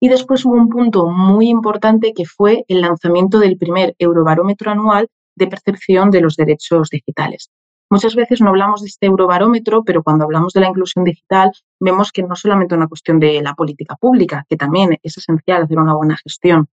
Y 0.00 0.08
después 0.08 0.44
hubo 0.44 0.54
un 0.54 0.68
punto 0.68 1.06
muy 1.06 1.48
importante 1.48 2.12
que 2.14 2.24
fue 2.24 2.64
el 2.68 2.80
lanzamiento 2.80 3.38
del 3.38 3.56
primer 3.56 3.94
Eurobarómetro 3.98 4.70
anual 4.70 5.08
de 5.36 5.46
percepción 5.46 6.10
de 6.10 6.20
los 6.20 6.36
derechos 6.36 6.90
digitales. 6.90 7.50
Muchas 7.90 8.14
veces 8.14 8.40
no 8.40 8.50
hablamos 8.50 8.82
de 8.82 8.88
este 8.88 9.06
Eurobarómetro, 9.06 9.82
pero 9.82 10.02
cuando 10.02 10.24
hablamos 10.24 10.52
de 10.52 10.60
la 10.60 10.68
inclusión 10.68 11.04
digital 11.04 11.52
vemos 11.80 12.12
que 12.12 12.22
no 12.22 12.34
es 12.34 12.40
solamente 12.40 12.74
una 12.74 12.86
cuestión 12.88 13.18
de 13.18 13.40
la 13.40 13.54
política 13.54 13.96
pública, 13.96 14.44
que 14.48 14.56
también 14.56 14.98
es 15.02 15.16
esencial 15.16 15.62
hacer 15.62 15.78
una 15.78 15.94
buena 15.94 16.16
gestión 16.16 16.68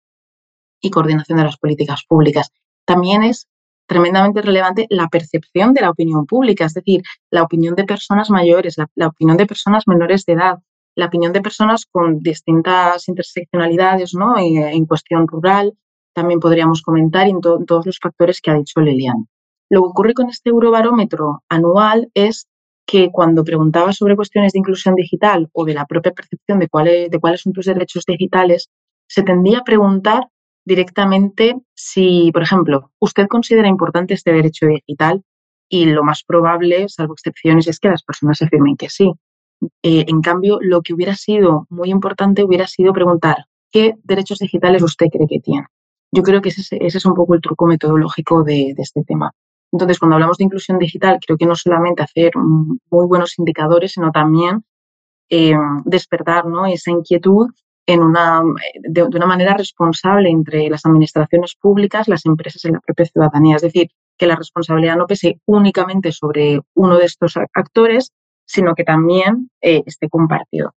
y 0.81 0.91
coordinación 0.91 1.39
de 1.39 1.45
las 1.45 1.59
políticas 1.59 2.05
públicas, 2.09 2.51
también 2.85 3.23
es 3.23 3.47
tremendamente 3.87 4.43
relevante 4.43 4.87
la 4.91 5.09
percepción 5.09 5.75
de 5.75 5.83
la 5.83 5.91
opinión 5.91 6.27
pública, 6.27 6.65
es 6.65 6.75
decir, 6.75 7.03
la 7.31 7.43
opinión 7.43 7.75
de 7.75 7.85
personas 7.85 8.31
mayores, 8.31 8.77
la 8.95 9.07
opinión 9.09 9.37
de 9.37 9.47
personas 9.47 9.85
menores 9.87 10.25
de 10.25 10.35
edad, 10.35 10.59
la 10.95 11.07
opinión 11.07 11.33
de 11.33 11.41
personas 11.41 11.87
con 11.91 12.21
distintas 12.21 13.09
interseccionalidades, 13.09 14.15
¿no? 14.15 14.37
Eh, 14.37 14.73
en 14.73 14.87
cuestión 14.87 15.27
rural, 15.27 15.75
también 16.15 16.41
podríamos 16.41 16.83
comentar 16.83 17.27
en, 17.27 17.41
todos 17.41 17.87
los 17.87 17.99
factores 17.99 18.41
que 18.41 18.51
ha 18.51 18.55
dicho 18.55 18.81
Lilian. 18.81 19.29
Lo 19.71 19.83
que 19.83 19.89
ocurre 19.89 20.15
con 20.15 20.29
este 20.29 20.51
eurobarómetro 20.51 21.43
anual 21.49 22.11
es 22.15 22.47
que 22.87 23.11
cuando 23.11 23.45
preguntaba 23.45 23.93
sobre 23.93 24.17
cuestiones 24.17 24.53
de 24.53 24.59
inclusión 24.59 24.95
digital 24.95 25.49
o 25.53 25.65
de 25.65 25.73
la 25.73 25.87
propia 25.87 26.13
percepción 26.13 26.59
de, 26.59 26.69
cuáles, 26.69 27.11
de 27.11 27.19
cuáles 27.19 27.41
son 27.41 27.55
tus 27.55 27.65
derechos 27.65 28.05
digitales, 28.07 28.69
se 29.09 29.23
tendría 29.23 29.59
a 29.59 29.65
preguntar 29.65 30.29
directamente 30.65 31.57
si, 31.75 32.31
por 32.33 32.43
ejemplo, 32.43 32.91
usted 32.99 33.27
considera 33.27 33.69
importante 33.69 34.15
este 34.15 34.33
derecho 34.33 34.67
digital 34.67 35.23
y 35.69 35.87
lo 35.87 36.05
más 36.05 36.23
probable, 36.25 36.89
salvo 36.89 37.15
excepciones, 37.15 37.67
es 37.67 37.79
que 37.79 37.89
las 37.89 38.03
personas 38.03 38.43
afirmen 38.43 38.77
que 38.77 38.91
sí. 38.91 39.13
Eh, 39.83 40.05
en 40.07 40.21
cambio, 40.21 40.59
lo 40.61 40.83
que 40.83 40.93
hubiera 40.93 41.15
sido 41.15 41.67
muy 41.71 41.91
importante 41.91 42.45
hubiera 42.45 42.67
sido 42.67 42.93
preguntar 42.93 43.47
qué 43.71 43.95
derechos 44.03 44.39
digitales 44.39 44.83
usted 44.83 45.07
cree 45.11 45.27
que 45.29 45.41
tiene. 45.41 45.67
Yo 46.13 46.23
creo 46.23 46.43
que 46.43 46.51
ese, 46.51 46.79
es 46.79 47.07
un 47.07 47.15
poco 47.15 47.35
el 47.35 47.41
truco 47.41 47.67
metodológico 47.67 48.45
de, 48.45 48.75
este 48.77 49.03
tema. 49.05 49.33
Entonces, 49.73 49.99
cuando 49.99 50.17
hablamos 50.17 50.37
de 50.37 50.45
inclusión 50.45 50.79
digital, 50.79 51.19
creo 51.25 51.39
que 51.39 51.47
no 51.47 51.55
solamente 51.55 52.03
hacer 52.03 52.33
muy 52.37 53.07
buenos 53.07 53.39
indicadores, 53.39 53.93
sino 53.93 54.11
también 54.11 54.65
eh, 55.31 55.55
despertar 55.87 56.45
¿no? 56.45 56.67
esa 56.67 56.91
inquietud 56.91 57.49
en 57.87 58.01
una, 58.01 58.43
de, 58.83 59.03
una 59.03 59.27
manera 59.27 59.55
responsable 59.55 60.31
entre 60.31 60.69
las 60.69 60.87
administraciones 60.87 61.55
públicas, 61.61 62.09
las 62.09 62.25
empresas 62.27 62.65
y 62.65 62.71
la 62.71 62.81
propia 62.81 63.07
ciudadanía. 63.07 63.57
Es 63.57 63.63
decir, 63.63 63.89
que 64.17 64.27
la 64.27 64.37
responsabilidad 64.37 64.97
no 64.97 65.07
pese 65.07 65.41
únicamente 65.47 66.13
sobre 66.13 66.61
uno 66.75 66.97
de 66.99 67.07
estos 67.07 67.37
actores, 67.55 68.13
sino 68.47 68.75
que 68.75 68.85
también 68.85 69.51
eh, 69.61 69.83
esté 69.87 70.09
compartido. 70.09 70.75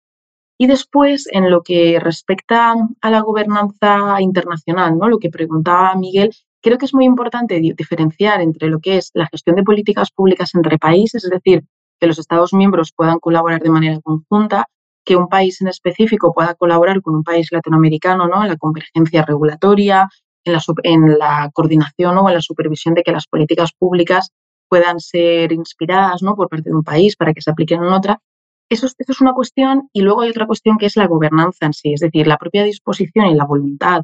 Y 0.57 0.67
después, 0.67 1.27
en 1.31 1.51
lo 1.51 1.61
que 1.61 1.99
respecta 1.99 2.75
a 3.01 3.09
la 3.11 3.19
gobernanza 3.19 4.21
internacional, 4.21 4.97
¿no? 4.97 5.09
lo 5.09 5.17
que 5.17 5.29
preguntaba 5.29 5.95
Miguel, 5.95 6.31
creo 6.61 6.77
que 6.77 6.85
es 6.85 6.93
muy 6.93 7.05
importante 7.05 7.59
diferenciar 7.59 8.41
entre 8.41 8.69
lo 8.69 8.79
que 8.79 8.97
es 8.97 9.11
la 9.13 9.27
gestión 9.27 9.57
de 9.57 9.63
políticas 9.63 10.11
públicas 10.11 10.55
entre 10.55 10.77
países, 10.77 11.25
es 11.25 11.29
decir, 11.29 11.63
que 11.99 12.07
los 12.07 12.19
Estados 12.19 12.53
miembros 12.53 12.93
puedan 12.95 13.19
colaborar 13.19 13.61
de 13.61 13.69
manera 13.69 13.99
conjunta, 14.01 14.65
que 15.05 15.15
un 15.15 15.27
país 15.29 15.61
en 15.61 15.67
específico 15.67 16.33
pueda 16.33 16.55
colaborar 16.55 17.01
con 17.01 17.15
un 17.15 17.23
país 17.23 17.51
latinoamericano 17.51 18.27
¿no? 18.27 18.41
en 18.41 18.49
la 18.49 18.57
convergencia 18.57 19.23
regulatoria, 19.23 20.09
en 20.43 21.17
la, 21.17 21.49
coordinación 21.53 22.17
o 22.17 22.27
en 22.27 22.35
la 22.35 22.41
supervisión 22.41 22.93
de 22.95 23.03
que 23.03 23.11
las 23.11 23.27
políticas 23.27 23.71
públicas 23.77 24.31
puedan 24.67 24.99
ser 24.99 25.51
inspiradas 25.51 26.21
¿no? 26.21 26.35
por 26.35 26.49
parte 26.49 26.69
de 26.69 26.75
un 26.75 26.83
país 26.83 27.15
para 27.15 27.33
que 27.33 27.41
se 27.41 27.51
apliquen 27.51 27.83
en 27.83 27.93
otra. 27.93 28.19
Eso, 28.67 28.87
es 28.87 29.21
una 29.21 29.33
cuestión 29.33 29.89
y 29.93 30.01
luego 30.01 30.21
hay 30.21 30.31
otra 30.31 30.47
cuestión 30.47 30.77
que 30.77 30.87
es 30.87 30.95
la 30.95 31.07
gobernanza 31.07 31.67
en 31.67 31.73
sí, 31.73 31.93
es 31.93 31.99
decir, 31.99 32.25
la 32.25 32.37
propia 32.37 32.63
disposición 32.63 33.27
y 33.27 33.35
la 33.35 33.45
voluntad, 33.45 34.01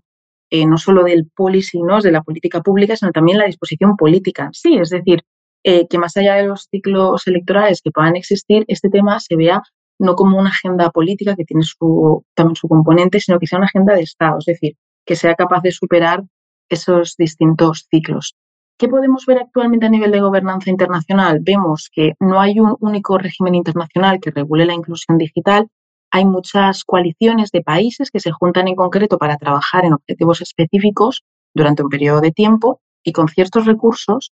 eh, 0.52 0.68
no 0.68 0.78
solo 0.78 1.04
del 1.04 1.32
policy, 1.36 1.82
¿no? 1.82 2.00
de 2.00 2.12
la 2.12 2.22
política 2.22 2.62
pública, 2.62 2.96
sino 2.96 3.12
también 3.12 3.40
la 3.40 3.46
disposición 3.46 3.96
política 3.98 4.46
en 4.46 4.54
sí, 4.54 4.78
es 4.78 4.92
decir, 4.92 5.24
eh, 5.64 5.88
que 5.88 5.98
más 5.98 6.16
allá 6.18 6.36
de 6.36 6.48
los 6.48 6.68
ciclos 6.70 7.26
electorales 7.28 7.82
que 7.84 7.92
puedan 7.92 8.16
existir, 8.16 8.66
este 8.68 8.90
tema 8.90 9.20
se 9.20 9.36
vea 9.36 9.64
no 10.02 10.16
como 10.16 10.40
una 10.40 10.50
agenda 10.50 10.90
política 10.90 11.36
que 11.36 11.46
tiene 11.46 11.64
su, 11.64 12.26
también 12.34 12.56
su 12.56 12.68
componente, 12.68 13.20
sino 13.20 13.40
que 13.40 13.46
sea 13.46 13.60
una 13.60 13.68
agenda 13.68 13.94
de 13.94 14.02
Estado, 14.02 14.40
es 14.40 14.46
decir, 14.46 14.76
que 15.06 15.16
sea 15.16 15.36
capaz 15.36 15.62
de 15.62 15.72
superar 15.72 16.24
esos 16.70 17.16
distintos 17.18 17.88
ciclos. 17.90 18.36
¿Qué 18.80 18.88
podemos 18.88 19.28
ver 19.28 19.38
actualmente 19.38 19.86
a 19.86 19.90
nivel 19.90 20.12
de 20.12 20.22
gobernanza 20.22 20.72
internacional? 20.72 21.40
Vemos 21.42 21.90
que 21.94 22.14
no 22.20 22.42
hay 22.42 22.60
un 22.60 22.76
único 22.80 23.20
régimen 23.20 23.54
internacional 23.54 24.20
que 24.20 24.32
regule 24.32 24.66
la 24.66 24.74
inclusión 24.74 25.20
digital. 25.20 25.68
Hay 26.10 26.26
muchas 26.26 26.84
coaliciones 26.84 27.52
de 27.52 27.62
países 27.62 28.10
que 28.10 28.20
se 28.20 28.32
juntan 28.32 28.68
en 28.68 28.76
concreto 28.76 29.20
para 29.20 29.38
trabajar 29.38 29.86
en 29.86 29.94
objetivos 29.94 30.42
específicos 30.42 31.24
durante 31.54 31.84
un 31.84 31.90
periodo 31.90 32.22
de 32.22 32.32
tiempo 32.32 32.82
y 33.04 33.12
con 33.12 33.28
ciertos 33.28 33.68
recursos. 33.68 34.32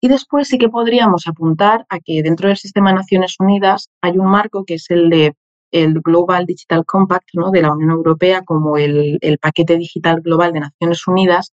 Y 0.00 0.08
después 0.08 0.48
sí 0.48 0.58
que 0.58 0.68
podríamos 0.68 1.26
apuntar 1.26 1.84
a 1.88 2.00
que 2.00 2.22
dentro 2.22 2.48
del 2.48 2.56
sistema 2.56 2.90
de 2.90 2.96
Naciones 2.96 3.36
Unidas 3.38 3.90
hay 4.00 4.18
un 4.18 4.26
marco 4.30 4.64
que 4.64 4.74
es 4.74 4.90
el 4.90 5.10
de 5.10 5.34
el 5.70 6.00
Global 6.00 6.46
Digital 6.46 6.84
Compact 6.84 7.28
¿no? 7.34 7.50
de 7.50 7.62
la 7.62 7.72
Unión 7.72 7.90
Europea 7.90 8.42
como 8.42 8.76
el, 8.76 9.18
paquete 9.40 9.76
digital 9.76 10.20
global 10.20 10.52
de 10.52 10.60
Naciones 10.60 11.06
Unidas, 11.06 11.52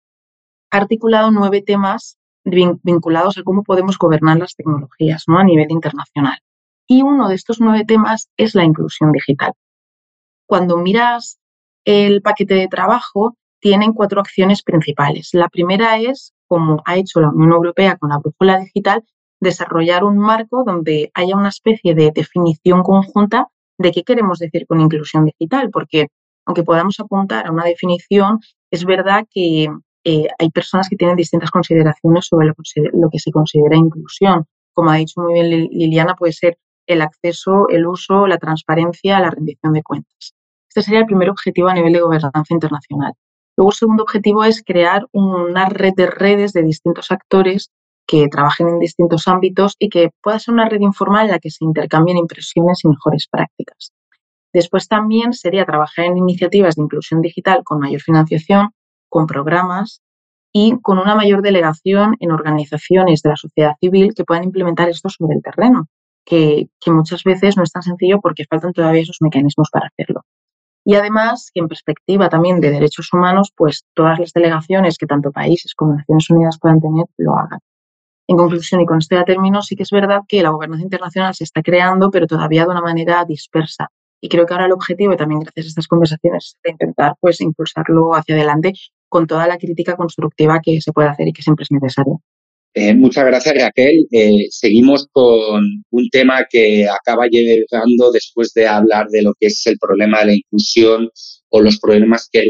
ha 0.71 0.79
articulado 0.79 1.31
nueve 1.31 1.63
temas 1.63 2.19
vinculados 2.45 3.39
a 3.39 3.43
cómo 3.43 3.63
podemos 3.63 3.99
gobernar 3.99 4.39
las 4.39 4.55
tecnologías 4.55 5.25
¿no? 5.27 5.39
a 5.39 5.45
nivel 5.45 5.71
internacional. 5.71 6.39
Y 6.87 7.03
uno 7.03 7.29
de 7.29 7.37
estos 7.37 7.61
nueve 7.61 7.85
temas 7.87 8.29
es 8.37 8.55
la 8.55 8.65
inclusión 8.65 9.13
digital. 9.13 9.53
Cuando 10.47 10.77
miras 10.77 11.39
el 11.85 12.21
paquete 12.21 12.55
de 12.55 12.69
trabajo, 12.69 13.37
tienen 13.61 13.93
cuatro 13.93 14.21
acciones 14.21 14.63
principales. 14.63 15.31
La 15.33 15.49
primera 15.49 15.99
es, 15.99 16.35
como 16.53 16.83
ha 16.85 16.97
hecho 16.99 17.19
la 17.23 17.31
Unión 17.31 17.53
Europea 17.53 17.97
con 17.97 18.11
la 18.11 18.19
brújula 18.19 18.59
digital, 18.59 19.03
desarrollar 19.41 20.05
un 20.05 20.19
marco 20.19 20.65
donde 20.67 21.11
haya 21.15 21.35
una 21.35 21.49
especie 21.49 21.95
de 21.95 22.11
definición 22.15 22.83
conjunta 22.83 23.49
de 23.79 23.91
qué 23.91 24.03
queremos 24.03 24.39
decir 24.39 24.67
con 24.67 24.79
inclusión 24.79 25.25
digital, 25.25 25.71
porque 25.71 26.09
aunque 26.45 26.63
podamos 26.63 27.01
apuntar 27.01 27.47
a 27.47 27.53
una 27.53 27.65
definición, 27.65 28.39
es 28.71 28.85
verdad 28.85 29.25
que 29.31 29.69
eh, 30.05 30.29
hay 30.39 30.51
personas 30.51 30.91
que 30.91 30.97
tienen 30.97 31.17
distintas 31.17 31.51
consideraciones 31.51 32.27
sobre 32.27 32.49
lo, 32.49 33.09
que 33.11 33.19
se 33.19 33.31
considera 33.31 33.75
inclusión. 33.75 34.45
Como 34.75 34.91
ha 34.91 34.97
dicho 34.97 35.23
muy 35.23 35.33
bien 35.33 35.49
Liliana, 35.71 36.17
puede 36.17 36.35
ser 36.35 36.59
el 36.87 37.01
acceso, 37.01 37.67
el 37.71 37.87
uso, 37.87 38.27
la 38.27 38.37
transparencia, 38.37 39.21
la 39.21 39.31
rendición 39.31 39.73
de 39.73 39.83
cuentas. 39.83 40.35
Este 40.69 40.83
sería 40.83 41.01
el 41.01 41.07
primer 41.07 41.31
objetivo 41.31 41.69
a 41.69 41.75
nivel 41.75 41.95
de 41.95 42.01
gobernanza 42.03 42.53
internacional. 42.53 43.15
Luego, 43.57 43.71
el 43.71 43.77
segundo 43.77 44.03
objetivo 44.03 44.45
es 44.45 44.63
crear 44.65 45.07
una 45.13 45.67
red 45.69 45.93
de 45.97 46.07
redes 46.07 46.53
de 46.53 46.63
distintos 46.63 47.11
actores 47.11 47.71
que 48.07 48.29
trabajen 48.29 48.69
en 48.69 48.79
distintos 48.79 49.29
ámbitos 49.29 49.77
y 49.79 49.89
que 49.89 50.11
pueda 50.23 50.39
ser 50.39 50.55
una 50.55 50.69
red 50.69 50.81
informal 50.81 51.27
en 51.27 51.33
la 51.33 51.39
que 51.39 51.51
se 51.51 51.65
intercambien 51.65 52.19
impresiones 52.19 52.85
y 52.85 52.89
mejores 52.89 53.27
prácticas. 53.31 53.93
Después 54.53 54.89
también 54.89 55.33
sería 55.33 55.65
trabajar 55.65 56.07
en 56.07 56.19
iniciativas 56.19 56.77
de 56.77 56.83
inclusión 56.83 57.23
digital 57.23 57.63
con 57.65 57.79
mayor 57.79 58.01
financiación, 58.01 58.71
con 59.09 59.27
programas 59.27 60.03
y 60.53 60.79
con 60.83 60.99
una 60.99 61.15
mayor 61.15 61.43
delegación 61.43 62.17
en 62.21 62.33
organizaciones 62.33 63.23
de 63.23 63.31
la 63.31 63.37
sociedad 63.37 63.73
civil 63.81 64.13
que 64.15 64.25
puedan 64.25 64.45
implementar 64.45 64.89
esto 64.89 65.09
sobre 65.09 65.37
el 65.37 65.43
terreno, 65.43 65.87
que, 66.27 66.69
que 66.81 66.91
muchas 66.91 67.25
veces 67.25 67.57
no 67.57 67.63
es 67.63 67.73
tan 67.73 67.83
sencillo 67.83 68.21
porque 68.21 68.45
faltan 68.49 68.73
todavía 68.73 69.03
esos 69.03 69.19
mecanismos 69.21 69.69
para 69.73 69.87
hacerlo. 69.87 70.23
Y 70.85 70.95
además, 70.97 71.51
que 71.55 71.61
en 71.61 71.69
perspectiva 71.69 72.29
también 72.29 72.61
de 72.61 72.71
derechos 72.71 73.13
humanos, 73.13 73.53
pues 73.57 73.85
todas 73.95 74.19
las 74.19 74.33
delegaciones 74.33 74.99
que 74.99 75.07
tanto 75.07 75.31
países 75.31 75.75
como 75.75 75.95
Naciones 75.95 76.29
Unidas 76.31 76.59
puedan 76.61 76.81
tener 76.81 77.07
lo 77.19 77.37
hagan. 77.39 77.61
En 78.27 78.37
conclusión, 78.37 78.81
y 78.81 78.87
con 78.87 78.99
este 78.99 79.23
término, 79.25 79.63
sí 79.63 79.77
que 79.77 79.83
es 79.83 79.91
verdad 79.91 80.23
que 80.27 80.43
la 80.43 80.51
gobernanza 80.51 80.85
internacional 80.85 81.35
se 81.35 81.45
está 81.45 81.63
creando, 81.63 82.11
pero 82.11 82.27
todavía 82.27 82.65
de 82.65 82.71
una 82.71 82.81
manera 82.81 83.25
dispersa. 83.25 83.89
Y 84.21 84.29
creo 84.29 84.47
que 84.47 84.55
ahora 84.55 84.67
el 84.67 84.73
objetivo, 84.73 85.13
y 85.13 85.17
también 85.17 85.41
gracias 85.41 85.67
a 85.67 85.69
estas 85.69 85.89
conversaciones, 85.89 86.57
es 86.63 86.71
intentar 86.73 87.15
pues, 87.21 87.41
impulsarlo 87.41 88.15
hacia 88.15 88.35
adelante 88.37 88.73
con 89.09 89.27
toda 89.27 89.47
la 89.47 89.59
crítica 89.59 89.97
constructiva 89.97 90.61
que 90.61 90.81
se 90.81 90.93
puede 90.93 91.09
hacer 91.09 91.29
y 91.29 91.33
que 91.33 91.43
siempre 91.43 91.65
es 91.65 91.73
necesaria. 91.73 92.15
Eh, 92.75 92.95
muchas 92.95 93.27
gracias, 93.27 93.55
Raquel. 93.55 94.07
Eh, 94.11 94.47
seguimos 94.51 95.07
con 95.13 95.63
un 95.91 96.09
tema 96.11 96.47
que 96.49 96.89
acaba 96.89 97.27
llegando 97.27 98.11
después 98.13 98.53
de 98.55 98.67
hablar 98.67 99.09
de 99.09 99.23
lo 99.23 99.35
que 99.39 99.49
es 99.49 99.67
el 99.67 99.79
problema 99.79 100.21
de 100.21 100.27
la 100.27 100.35
inclusión 100.35 101.11
o 101.51 101.61
los 101.61 101.79
problemas 101.79 102.29
que 102.33 102.45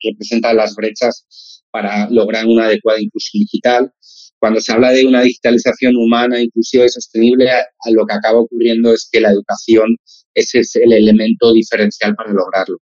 representan 0.00 0.56
las 0.56 0.74
brechas 0.74 1.62
para 1.70 2.08
lograr 2.10 2.46
una 2.46 2.66
adecuada 2.66 3.00
inclusión 3.00 3.42
digital 3.42 3.92
cuando 4.38 4.60
se 4.60 4.72
habla 4.72 4.92
de 4.92 5.06
una 5.06 5.22
digitalización 5.22 5.96
humana, 5.96 6.40
inclusiva 6.40 6.84
y 6.84 6.88
sostenible, 6.88 7.50
lo 7.90 8.06
que 8.06 8.14
acaba 8.14 8.40
ocurriendo 8.40 8.92
es 8.92 9.08
que 9.10 9.20
la 9.20 9.30
educación 9.30 9.96
es 10.34 10.54
el 10.76 10.92
elemento 10.92 11.52
diferencial 11.52 12.14
para 12.14 12.32
lograrlo. 12.32 12.78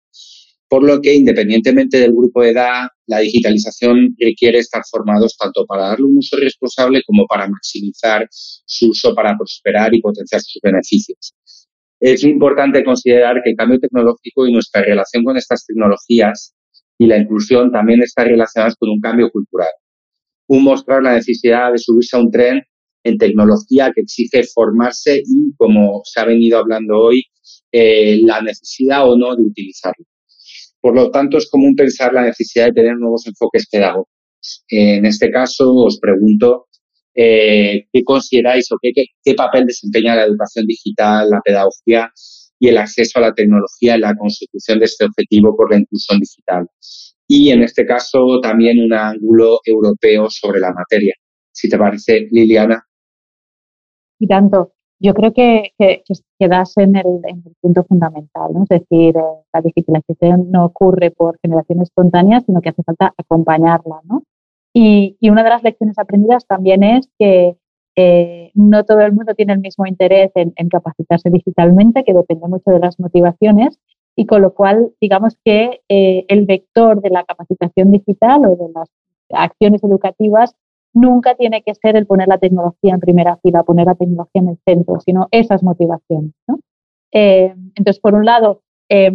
Por 0.72 0.84
lo 0.84 1.02
que, 1.02 1.14
independientemente 1.14 2.00
del 2.00 2.14
grupo 2.14 2.42
de 2.42 2.52
edad, 2.52 2.88
la 3.08 3.20
digitalización 3.20 4.16
requiere 4.18 4.60
estar 4.60 4.82
formados 4.90 5.36
tanto 5.38 5.66
para 5.66 5.90
darle 5.90 6.06
un 6.06 6.20
uso 6.20 6.38
responsable 6.38 7.02
como 7.06 7.26
para 7.28 7.50
maximizar 7.50 8.26
su 8.32 8.92
uso 8.92 9.14
para 9.14 9.36
prosperar 9.38 9.94
y 9.94 10.00
potenciar 10.00 10.40
sus 10.40 10.62
beneficios. 10.64 11.34
Es 12.00 12.24
importante 12.24 12.86
considerar 12.86 13.42
que 13.44 13.50
el 13.50 13.58
cambio 13.58 13.80
tecnológico 13.80 14.48
y 14.48 14.54
nuestra 14.54 14.82
relación 14.82 15.26
con 15.26 15.36
estas 15.36 15.66
tecnologías 15.66 16.56
y 16.98 17.08
la 17.08 17.18
inclusión 17.18 17.70
también 17.70 18.02
están 18.02 18.30
relacionadas 18.30 18.78
con 18.78 18.92
un 18.92 19.02
cambio 19.02 19.30
cultural 19.30 19.70
un 20.52 20.66
mostrar 20.66 21.02
la 21.02 21.14
necesidad 21.14 21.72
de 21.72 21.78
subirse 21.78 22.18
a 22.18 22.20
un 22.20 22.30
tren 22.30 22.62
en 23.06 23.18
tecnología 23.18 23.92
que 23.96 24.02
exige 24.02 24.44
formarse 24.44 25.24
y, 25.26 25.56
como 25.56 26.02
se 26.04 26.20
ha 26.20 26.26
venido 26.26 26.60
hablando 26.60 26.98
hoy, 27.00 27.24
eh, 27.72 28.20
la 28.24 28.42
necesidad 28.42 29.10
o 29.10 29.18
no 29.18 29.34
de 29.34 29.44
utilizarlo. 29.44 30.06
Por 30.82 30.96
lo 30.96 31.12
tanto, 31.12 31.38
es 31.38 31.50
común 31.50 31.76
pensar 31.76 32.14
la 32.14 32.24
necesidad 32.24 32.66
de 32.68 32.74
tener 32.74 32.98
nuevos 32.98 33.28
enfoques 33.28 33.68
pedagógicos. 33.70 34.66
En 34.70 35.06
este 35.06 35.30
caso, 35.30 35.72
os 35.74 36.00
pregunto 36.00 36.68
eh, 37.14 37.86
qué 37.94 38.04
consideráis 38.04 38.72
o 38.72 38.78
qué, 38.82 39.34
papel 39.36 39.68
desempeña 39.68 40.16
la 40.16 40.26
educación 40.26 40.66
digital, 40.66 41.30
la 41.30 41.42
pedagogía 41.42 42.12
y 42.60 42.70
el 42.70 42.78
acceso 42.78 43.20
a 43.20 43.22
la 43.22 43.34
tecnología 43.34 43.96
en 43.96 44.02
la 44.02 44.16
consecución 44.16 44.80
de 44.80 44.86
este 44.86 45.06
objetivo 45.06 45.56
por 45.56 45.72
la 45.72 45.80
inclusión 45.80 46.20
digital 46.20 46.68
y 47.34 47.50
en 47.50 47.64
este 47.64 47.86
caso 47.86 48.42
también 48.42 48.78
un 48.84 48.92
ángulo 48.92 49.62
europeo 49.64 50.30
sobre 50.30 50.60
la 50.60 50.74
materia. 50.74 51.14
Si 51.50 51.70
te 51.70 51.78
parece, 51.78 52.28
Liliana. 52.30 52.86
Y 54.20 54.28
tanto. 54.28 54.74
Yo 55.02 55.14
creo 55.16 55.34
que, 55.34 55.74
que, 55.78 56.04
quedas 56.40 56.78
en 56.78 56.96
el, 56.96 57.22
en 57.24 57.44
el, 57.46 57.56
punto 57.60 57.84
fundamental, 57.84 58.54
¿no? 58.54 58.64
es 58.64 58.70
decir, 58.70 59.18
eh, 59.18 59.22
la 59.52 59.62
digitalización 59.62 60.52
no 60.52 60.66
ocurre 60.66 61.10
por 61.12 61.40
generación 61.42 61.82
espontánea, 61.82 62.40
sino 62.42 62.62
que 62.62 62.70
hace 62.70 62.84
falta 62.84 63.14
acompañarla. 63.18 64.02
¿no? 64.04 64.24
Y, 64.74 65.18
y 65.20 65.30
una 65.32 65.44
de 65.44 65.50
las 65.50 65.64
lecciones 65.64 65.98
aprendidas 65.98 66.46
también 66.46 66.84
es 66.84 67.10
que 67.18 67.58
eh, 67.96 68.52
no 68.54 68.84
todo 68.86 69.02
el 69.02 69.14
mundo 69.14 69.34
tiene 69.34 69.54
el 69.54 69.60
mismo 69.60 69.86
interés 69.88 70.32
en, 70.36 70.54
en, 70.56 70.70
capacitarse 70.70 71.30
digitalmente, 71.30 72.04
que 72.04 72.14
depende 72.14 72.48
mucho 72.48 72.72
de 72.72 72.80
las 72.80 73.00
motivaciones, 73.00 73.80
y 74.16 74.26
con 74.28 74.42
lo 74.42 74.54
cual, 74.54 74.92
digamos 75.02 75.36
que 75.44 75.82
eh, 75.90 76.26
el 76.28 76.46
vector 76.46 77.02
de 77.02 77.10
la 77.10 77.24
capacitación 77.24 77.92
digital 77.92 78.46
o 78.46 78.56
de 78.56 78.72
las 78.74 78.90
acciones 79.32 79.84
educativas 79.84 80.56
nunca 80.94 81.36
tiene 81.36 81.64
que 81.64 81.74
ser 81.76 81.96
el 81.96 82.06
poner 82.06 82.28
la 82.28 82.38
tecnología 82.38 82.94
en 82.94 83.00
primera 83.00 83.38
fila, 83.38 83.64
poner 83.64 83.88
la 83.88 83.96
tecnología 83.96 84.42
en 84.42 84.50
el 84.50 84.60
centro, 84.66 85.00
sino 85.00 85.28
esas 85.32 85.64
motivaciones. 85.64 86.34
¿no? 86.48 86.60
Eh, 87.12 87.54
entonces, 87.76 88.00
por 88.00 88.14
un 88.14 88.26
lado, 88.26 88.62
eh, 88.90 89.12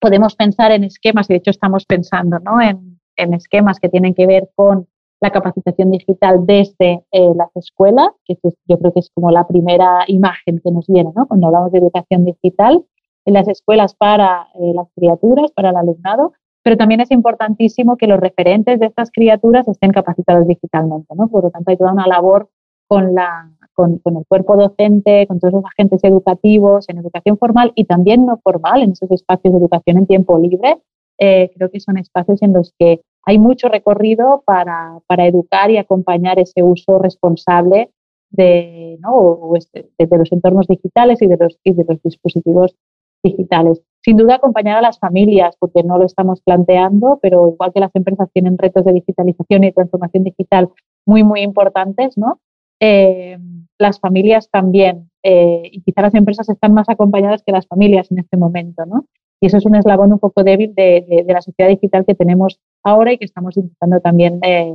podemos 0.00 0.36
pensar 0.36 0.72
en 0.72 0.84
esquemas, 0.84 1.28
y 1.28 1.34
de 1.34 1.38
hecho 1.38 1.50
estamos 1.50 1.84
pensando 1.86 2.38
¿no? 2.38 2.60
en, 2.60 2.98
esquemas 3.34 3.80
que 3.80 3.88
tienen 3.88 4.14
que 4.14 4.26
ver 4.26 4.50
con 4.54 4.86
la 5.20 5.30
capacitación 5.30 5.90
digital 5.90 6.44
desde 6.44 7.04
eh, 7.10 7.30
las 7.34 7.48
escuelas, 7.56 8.08
que 8.26 8.36
yo 8.66 8.78
creo 8.78 8.92
que 8.92 9.00
es 9.00 9.10
como 9.14 9.30
la 9.30 9.46
primera 9.46 10.04
imagen 10.06 10.60
que 10.62 10.70
nos 10.70 10.86
viene 10.86 11.10
¿no? 11.16 11.26
cuando 11.26 11.46
hablamos 11.46 11.72
de 11.72 11.78
educación 11.78 12.26
digital, 12.26 12.84
en 13.24 13.32
las 13.32 13.48
escuelas 13.48 13.94
para 13.94 14.48
las 14.54 14.86
criaturas, 14.94 15.50
para 15.52 15.70
el 15.70 15.76
alumnado, 15.76 16.34
pero 16.66 16.76
también 16.76 17.00
es 17.00 17.12
importantísimo 17.12 17.96
que 17.96 18.08
los 18.08 18.18
referentes 18.18 18.80
de 18.80 18.86
estas 18.86 19.12
criaturas 19.12 19.68
estén 19.68 19.92
capacitados 19.92 20.48
digitalmente, 20.48 21.14
¿no? 21.14 21.28
Por 21.28 21.44
lo 21.44 21.50
tanto, 21.52 21.70
hay 21.70 21.76
toda 21.76 21.92
una 21.92 22.08
labor 22.08 22.50
con, 22.88 23.14
la, 23.14 23.52
con, 23.72 24.00
el 24.04 24.26
cuerpo 24.26 24.56
docente, 24.56 25.28
con 25.28 25.38
todos 25.38 25.54
los 25.54 25.64
agentes 25.64 26.02
educativos, 26.02 26.88
en 26.88 26.98
educación 26.98 27.38
formal 27.38 27.70
y 27.76 27.84
también 27.84 28.26
no 28.26 28.40
formal, 28.42 28.82
en 28.82 28.90
esos 28.90 29.08
espacios 29.12 29.52
de 29.54 29.60
educación 29.60 29.98
en 29.98 30.06
tiempo 30.08 30.40
libre. 30.40 30.82
Eh, 31.20 31.52
creo 31.54 31.70
que 31.70 31.78
son 31.78 31.98
espacios 31.98 32.42
en 32.42 32.52
los 32.52 32.74
que 32.76 33.00
hay 33.24 33.38
mucho 33.38 33.68
recorrido 33.68 34.42
para, 34.44 34.98
para 35.06 35.24
educar 35.24 35.70
y 35.70 35.76
acompañar 35.76 36.40
ese 36.40 36.64
uso 36.64 36.98
responsable 36.98 37.92
de, 38.30 38.98
¿no? 39.02 39.52
Este, 39.54 39.88
de, 39.96 40.18
los 40.18 40.32
entornos 40.32 40.66
digitales 40.66 41.22
y 41.22 41.28
de 41.28 41.36
los, 41.38 41.60
y 41.62 41.74
de 41.74 41.84
los 41.88 42.02
dispositivos 42.02 42.74
digitales. 43.22 43.82
Sin 44.06 44.16
duda 44.16 44.36
acompañar 44.36 44.78
a 44.78 44.82
las 44.82 45.00
familias, 45.00 45.56
porque 45.58 45.82
no 45.82 45.98
lo 45.98 46.04
estamos 46.04 46.40
planteando, 46.40 47.18
pero 47.20 47.50
igual 47.50 47.72
que 47.72 47.80
las 47.80 47.92
empresas 47.96 48.28
tienen 48.32 48.56
retos 48.56 48.84
de 48.84 48.92
digitalización 48.92 49.64
y 49.64 49.72
transformación 49.72 50.22
digital 50.22 50.68
muy, 51.04 51.24
muy 51.24 51.40
importantes, 51.40 52.16
¿no? 52.16 52.38
Eh, 52.78 53.36
las 53.80 53.98
familias 53.98 54.48
también, 54.48 55.10
eh, 55.24 55.62
y 55.72 55.80
quizá 55.80 56.02
las 56.02 56.14
empresas 56.14 56.48
están 56.48 56.72
más 56.72 56.88
acompañadas 56.88 57.42
que 57.42 57.50
las 57.50 57.66
familias 57.66 58.08
en 58.12 58.20
este 58.20 58.36
momento, 58.36 58.86
¿no? 58.86 59.06
Y 59.40 59.48
eso 59.48 59.56
es 59.56 59.66
un 59.66 59.74
eslabón 59.74 60.12
un 60.12 60.20
poco 60.20 60.44
débil 60.44 60.72
de, 60.76 61.24
la 61.26 61.42
sociedad 61.42 61.68
digital 61.68 62.04
que 62.06 62.14
tenemos 62.14 62.60
ahora 62.84 63.12
y 63.12 63.18
que 63.18 63.24
estamos 63.24 63.56
intentando 63.56 63.98
también, 63.98 64.38
eh, 64.44 64.72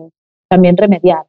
también 0.50 0.76
remediar. 0.76 1.24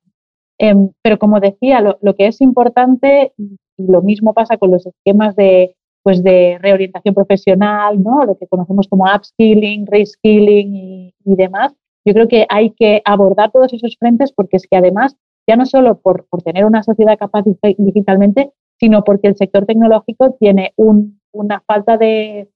Em, 0.58 0.90
pero 1.02 1.20
como 1.20 1.38
decía, 1.38 1.80
lo, 1.80 2.14
que 2.16 2.26
es 2.26 2.40
importante, 2.40 3.32
y 3.38 3.56
lo 3.76 4.02
mismo 4.02 4.34
pasa 4.34 4.56
con 4.56 4.72
los 4.72 4.86
esquemas 4.86 5.36
de, 5.36 5.76
pues 6.02 6.22
de 6.22 6.58
reorientación 6.60 7.14
profesional, 7.14 8.02
¿no? 8.02 8.24
lo 8.24 8.36
que 8.36 8.46
conocemos 8.46 8.88
como 8.88 9.04
upskilling, 9.04 9.86
reskilling 9.86 10.74
y, 10.74 11.14
demás. 11.24 11.74
Yo 12.04 12.12
creo 12.14 12.28
que 12.28 12.46
hay 12.48 12.70
que 12.70 13.00
abordar 13.04 13.52
todos 13.52 13.72
esos 13.72 13.96
frentes 13.98 14.32
porque 14.32 14.56
es 14.56 14.66
que 14.68 14.76
además, 14.76 15.16
ya 15.46 15.56
no 15.56 15.64
solo 15.66 16.00
por, 16.00 16.26
por 16.28 16.42
tener 16.42 16.64
una 16.64 16.82
sociedad 16.82 17.16
capaz 17.18 17.44
digitalmente, 17.78 18.52
sino 18.80 19.04
porque 19.04 19.28
el 19.28 19.36
sector 19.36 19.64
tecnológico 19.64 20.36
tiene 20.40 20.72
un, 20.76 21.20
una 21.32 21.60
falta 21.60 21.96
de, 21.96 22.50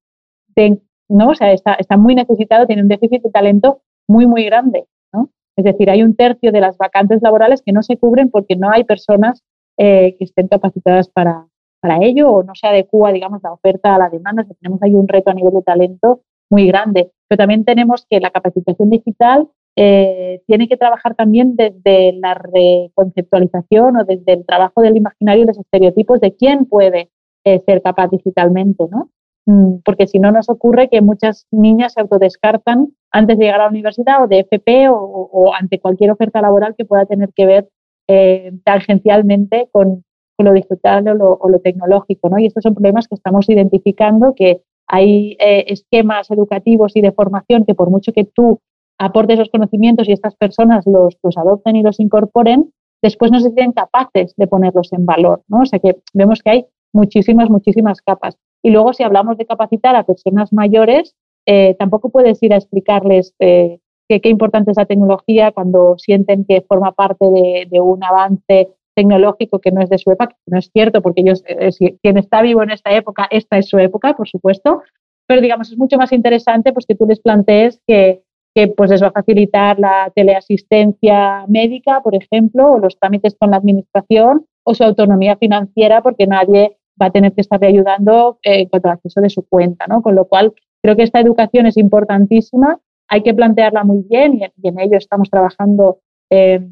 de, 0.56 0.80
¿no? 1.08 1.28
O 1.28 1.34
sea, 1.34 1.52
está, 1.52 1.74
está, 1.74 1.96
muy 1.96 2.16
necesitado, 2.16 2.66
tiene 2.66 2.82
un 2.82 2.88
déficit 2.88 3.22
de 3.22 3.30
talento 3.30 3.82
muy, 4.08 4.26
muy 4.26 4.44
grande, 4.44 4.86
¿no? 5.12 5.30
Es 5.56 5.64
decir, 5.64 5.88
hay 5.88 6.02
un 6.02 6.16
tercio 6.16 6.50
de 6.50 6.60
las 6.60 6.76
vacantes 6.78 7.22
laborales 7.22 7.62
que 7.62 7.72
no 7.72 7.82
se 7.82 7.96
cubren 7.96 8.30
porque 8.30 8.56
no 8.56 8.70
hay 8.70 8.82
personas 8.82 9.44
eh, 9.78 10.16
que 10.18 10.24
estén 10.24 10.48
capacitadas 10.48 11.08
para, 11.08 11.46
para 11.86 12.04
ello 12.04 12.30
o 12.30 12.42
no 12.42 12.54
se 12.54 12.66
adecua, 12.66 13.12
digamos, 13.12 13.40
la 13.42 13.52
oferta 13.52 13.94
a 13.94 13.98
la 13.98 14.08
demanda. 14.08 14.44
tenemos 14.60 14.82
ahí 14.82 14.94
un 14.94 15.06
reto 15.06 15.30
a 15.30 15.34
nivel 15.34 15.54
de 15.54 15.62
talento 15.62 16.20
muy 16.50 16.66
grande. 16.66 17.12
Pero 17.28 17.38
también 17.38 17.64
tenemos 17.64 18.06
que 18.10 18.18
la 18.18 18.30
capacitación 18.30 18.90
digital 18.90 19.48
eh, 19.76 20.42
tiene 20.46 20.68
que 20.68 20.76
trabajar 20.76 21.14
también 21.14 21.54
desde 21.54 22.12
la 22.14 22.34
reconceptualización 22.34 23.98
o 23.98 24.04
desde 24.04 24.32
el 24.32 24.46
trabajo 24.46 24.80
del 24.80 24.96
imaginario 24.96 25.44
y 25.44 25.46
los 25.46 25.58
estereotipos 25.58 26.20
de 26.20 26.34
quién 26.34 26.64
puede 26.64 27.10
eh, 27.44 27.62
ser 27.66 27.82
capaz 27.82 28.08
digitalmente, 28.08 28.84
¿no? 28.90 29.10
Mm, 29.46 29.82
porque 29.84 30.08
si 30.08 30.18
no 30.18 30.32
nos 30.32 30.48
ocurre 30.48 30.88
que 30.88 31.02
muchas 31.02 31.46
niñas 31.52 31.92
se 31.92 32.00
autodescartan 32.00 32.88
antes 33.12 33.38
de 33.38 33.44
llegar 33.44 33.60
a 33.60 33.64
la 33.64 33.70
universidad 33.70 34.24
o 34.24 34.26
de 34.26 34.40
FP 34.40 34.88
o, 34.90 35.52
ante 35.56 35.78
cualquier 35.78 36.10
oferta 36.10 36.40
laboral 36.40 36.74
que 36.76 36.84
pueda 36.84 37.06
tener 37.06 37.32
que 37.32 37.46
ver 37.46 37.68
eh, 38.08 38.52
tangencialmente 38.64 39.68
con, 39.70 40.04
lo 40.44 40.52
digital 40.52 41.08
o 41.08 41.48
lo, 41.48 41.58
tecnológico, 41.60 42.28
¿no? 42.28 42.38
Y 42.38 42.46
estos 42.46 42.62
son 42.62 42.74
problemas 42.74 43.08
que 43.08 43.14
estamos 43.14 43.48
identificando, 43.48 44.34
que 44.34 44.62
hay 44.86 45.36
eh, 45.40 45.64
esquemas 45.68 46.30
educativos 46.30 46.92
y 46.94 47.00
de 47.00 47.12
formación 47.12 47.64
que 47.64 47.74
por 47.74 47.90
mucho 47.90 48.12
que 48.12 48.24
tú 48.24 48.60
aportes 48.98 49.38
los 49.38 49.50
conocimientos 49.50 50.08
y 50.08 50.12
estas 50.12 50.36
personas 50.36 50.84
los, 50.86 51.16
adopten 51.36 51.76
y 51.76 51.82
los 51.82 52.00
incorporen, 52.00 52.72
después 53.02 53.30
no 53.30 53.38
se 53.40 53.50
sienten 53.50 53.72
capaces 53.72 54.34
de 54.36 54.46
ponerlos 54.46 54.92
en 54.92 55.06
valor, 55.06 55.42
¿no? 55.48 55.62
O 55.62 55.66
sea 55.66 55.78
que 55.78 55.98
vemos 56.14 56.42
que 56.42 56.50
hay 56.50 56.66
muchísimas, 56.92 57.50
muchísimas 57.50 58.00
capas. 58.00 58.36
Y 58.62 58.70
luego 58.70 58.92
si 58.92 59.02
hablamos 59.02 59.36
de 59.38 59.46
capacitar 59.46 59.96
a 59.96 60.04
personas 60.04 60.52
mayores, 60.52 61.14
eh, 61.46 61.76
tampoco 61.78 62.10
puedes 62.10 62.42
ir 62.42 62.52
a 62.52 62.56
explicarles 62.56 63.34
eh, 63.38 63.78
qué 64.08 64.28
importante 64.28 64.70
es 64.70 64.76
la 64.76 64.86
tecnología 64.86 65.52
cuando 65.52 65.96
sienten 65.98 66.44
que 66.44 66.62
forma 66.62 66.92
parte 66.92 67.26
de 67.70 67.80
un 67.80 68.02
avance 68.02 68.75
tecnológico 68.96 69.60
que 69.60 69.70
no 69.70 69.82
es 69.82 69.90
de 69.90 69.98
su 69.98 70.10
época, 70.10 70.34
no 70.46 70.58
es 70.58 70.70
cierto, 70.72 71.02
porque 71.02 71.20
ellos, 71.20 71.44
eh, 71.46 71.70
quien 72.02 72.16
está 72.16 72.42
vivo 72.42 72.62
en 72.62 72.70
esta 72.70 72.90
época, 72.92 73.28
esta 73.30 73.58
es 73.58 73.68
su 73.68 73.78
época, 73.78 74.14
por 74.16 74.26
supuesto, 74.26 74.82
pero 75.26 75.40
digamos, 75.40 75.70
es 75.70 75.78
mucho 75.78 75.98
más 75.98 76.12
interesante 76.12 76.72
pues, 76.72 76.86
que 76.86 76.94
tú 76.94 77.06
les 77.06 77.20
plantees 77.20 77.80
que, 77.86 78.22
que 78.54 78.68
pues, 78.68 78.90
les 78.90 79.02
va 79.02 79.08
a 79.08 79.12
facilitar 79.12 79.78
la 79.78 80.10
teleasistencia 80.14 81.44
médica, 81.46 82.00
por 82.02 82.14
ejemplo, 82.14 82.72
o 82.72 82.78
los 82.78 82.98
trámites 82.98 83.36
con 83.38 83.50
la 83.50 83.58
administración, 83.58 84.46
o 84.64 84.74
su 84.74 84.82
autonomía 84.82 85.36
financiera, 85.36 86.02
porque 86.02 86.26
nadie 86.26 86.78
va 87.00 87.06
a 87.06 87.10
tener 87.10 87.32
que 87.34 87.42
estarle 87.42 87.68
ayudando 87.68 88.38
eh, 88.42 88.62
en 88.62 88.68
cuanto 88.68 88.88
al 88.88 88.94
acceso 88.94 89.20
de 89.20 89.30
su 89.30 89.46
cuenta, 89.46 89.86
¿no? 89.86 90.00
Con 90.02 90.14
lo 90.14 90.26
cual, 90.26 90.54
creo 90.82 90.96
que 90.96 91.02
esta 91.02 91.20
educación 91.20 91.66
es 91.66 91.76
importantísima, 91.76 92.80
hay 93.08 93.22
que 93.22 93.34
plantearla 93.34 93.84
muy 93.84 94.04
bien 94.08 94.34
y, 94.34 94.68
en 94.68 94.80
ello 94.80 94.96
estamos 94.96 95.30
trabajando 95.30 95.98
eh, 96.30 96.66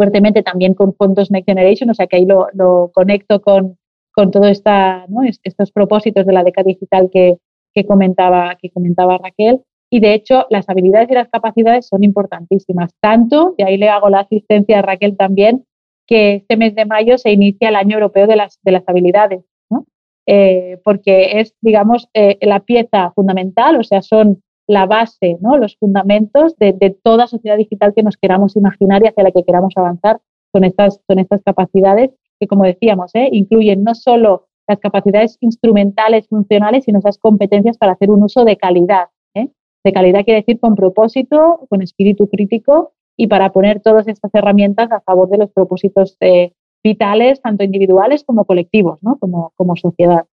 fuertemente 0.00 0.42
también 0.42 0.72
con 0.72 0.94
fondos 0.94 1.30
Next 1.30 1.46
Generation, 1.46 1.90
o 1.90 1.94
sea 1.94 2.06
que 2.06 2.16
ahí 2.16 2.24
lo, 2.24 2.46
lo 2.54 2.90
conecto 2.94 3.42
con, 3.42 3.76
con 4.14 4.30
todos 4.30 4.62
¿no? 4.64 5.20
estos 5.42 5.72
propósitos 5.72 6.24
de 6.24 6.32
la 6.32 6.42
década 6.42 6.64
digital 6.68 7.10
que, 7.12 7.36
que, 7.74 7.84
comentaba, 7.84 8.56
que 8.58 8.70
comentaba 8.70 9.18
Raquel. 9.18 9.60
Y 9.90 10.00
de 10.00 10.14
hecho, 10.14 10.46
las 10.48 10.70
habilidades 10.70 11.10
y 11.10 11.14
las 11.14 11.28
capacidades 11.28 11.86
son 11.86 12.02
importantísimas. 12.02 12.94
Tanto, 12.98 13.54
y 13.58 13.62
ahí 13.62 13.76
le 13.76 13.90
hago 13.90 14.08
la 14.08 14.20
asistencia 14.20 14.78
a 14.78 14.82
Raquel 14.82 15.18
también, 15.18 15.66
que 16.06 16.36
este 16.36 16.56
mes 16.56 16.74
de 16.74 16.86
mayo 16.86 17.18
se 17.18 17.32
inicia 17.32 17.68
el 17.68 17.76
Año 17.76 17.96
Europeo 17.96 18.26
de 18.26 18.36
las, 18.36 18.58
de 18.62 18.72
las 18.72 18.84
Habilidades, 18.88 19.44
¿no? 19.68 19.84
eh, 20.24 20.80
porque 20.82 21.40
es, 21.40 21.54
digamos, 21.60 22.08
eh, 22.14 22.38
la 22.40 22.60
pieza 22.60 23.12
fundamental, 23.14 23.76
o 23.76 23.84
sea, 23.84 24.00
son 24.00 24.42
la 24.70 24.86
base, 24.86 25.36
¿no? 25.40 25.58
los 25.58 25.76
fundamentos 25.76 26.56
de, 26.56 26.96
toda 27.02 27.26
sociedad 27.26 27.56
digital 27.56 27.92
que 27.92 28.04
nos 28.04 28.16
queramos 28.16 28.54
imaginar 28.54 29.02
y 29.02 29.08
hacia 29.08 29.24
la 29.24 29.32
que 29.32 29.42
queramos 29.42 29.74
avanzar 29.76 30.20
con 30.52 30.62
estas, 30.62 31.00
con 31.08 31.18
estas 31.18 31.42
capacidades 31.42 32.12
que, 32.38 32.46
como 32.46 32.62
decíamos, 32.62 33.10
¿eh? 33.14 33.28
incluyen 33.32 33.82
no 33.82 33.96
solo 33.96 34.46
las 34.68 34.78
capacidades 34.78 35.38
instrumentales, 35.40 36.28
funcionales, 36.28 36.84
sino 36.84 37.00
esas 37.00 37.18
competencias 37.18 37.78
para 37.78 37.92
hacer 37.92 38.12
un 38.12 38.22
uso 38.22 38.44
de 38.44 38.56
calidad. 38.56 39.08
¿eh? 39.34 39.48
De 39.82 39.92
calidad 39.92 40.24
quiere 40.24 40.42
decir 40.42 40.60
con 40.60 40.76
propósito, 40.76 41.66
con 41.68 41.82
espíritu 41.82 42.28
crítico 42.28 42.92
y 43.16 43.26
para 43.26 43.50
poner 43.50 43.80
todas 43.80 44.06
estas 44.06 44.32
herramientas 44.34 44.92
a 44.92 45.00
favor 45.00 45.28
de 45.30 45.38
los 45.38 45.50
propósitos 45.50 46.16
eh, 46.20 46.52
vitales, 46.84 47.42
tanto 47.42 47.64
individuales 47.64 48.22
como 48.22 48.44
colectivos, 48.44 49.00
¿no? 49.02 49.18
como, 49.18 49.52
como 49.56 49.74
sociedad. 49.74 50.26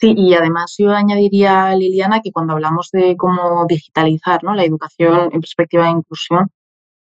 Sí, 0.00 0.14
y 0.16 0.34
además 0.34 0.76
yo 0.78 0.90
añadiría, 0.90 1.74
Liliana, 1.74 2.20
que 2.22 2.30
cuando 2.30 2.52
hablamos 2.52 2.90
de 2.92 3.16
cómo 3.16 3.66
digitalizar 3.68 4.44
¿no? 4.44 4.54
la 4.54 4.64
educación 4.64 5.30
en 5.32 5.40
perspectiva 5.40 5.84
de 5.84 5.90
inclusión, 5.90 6.46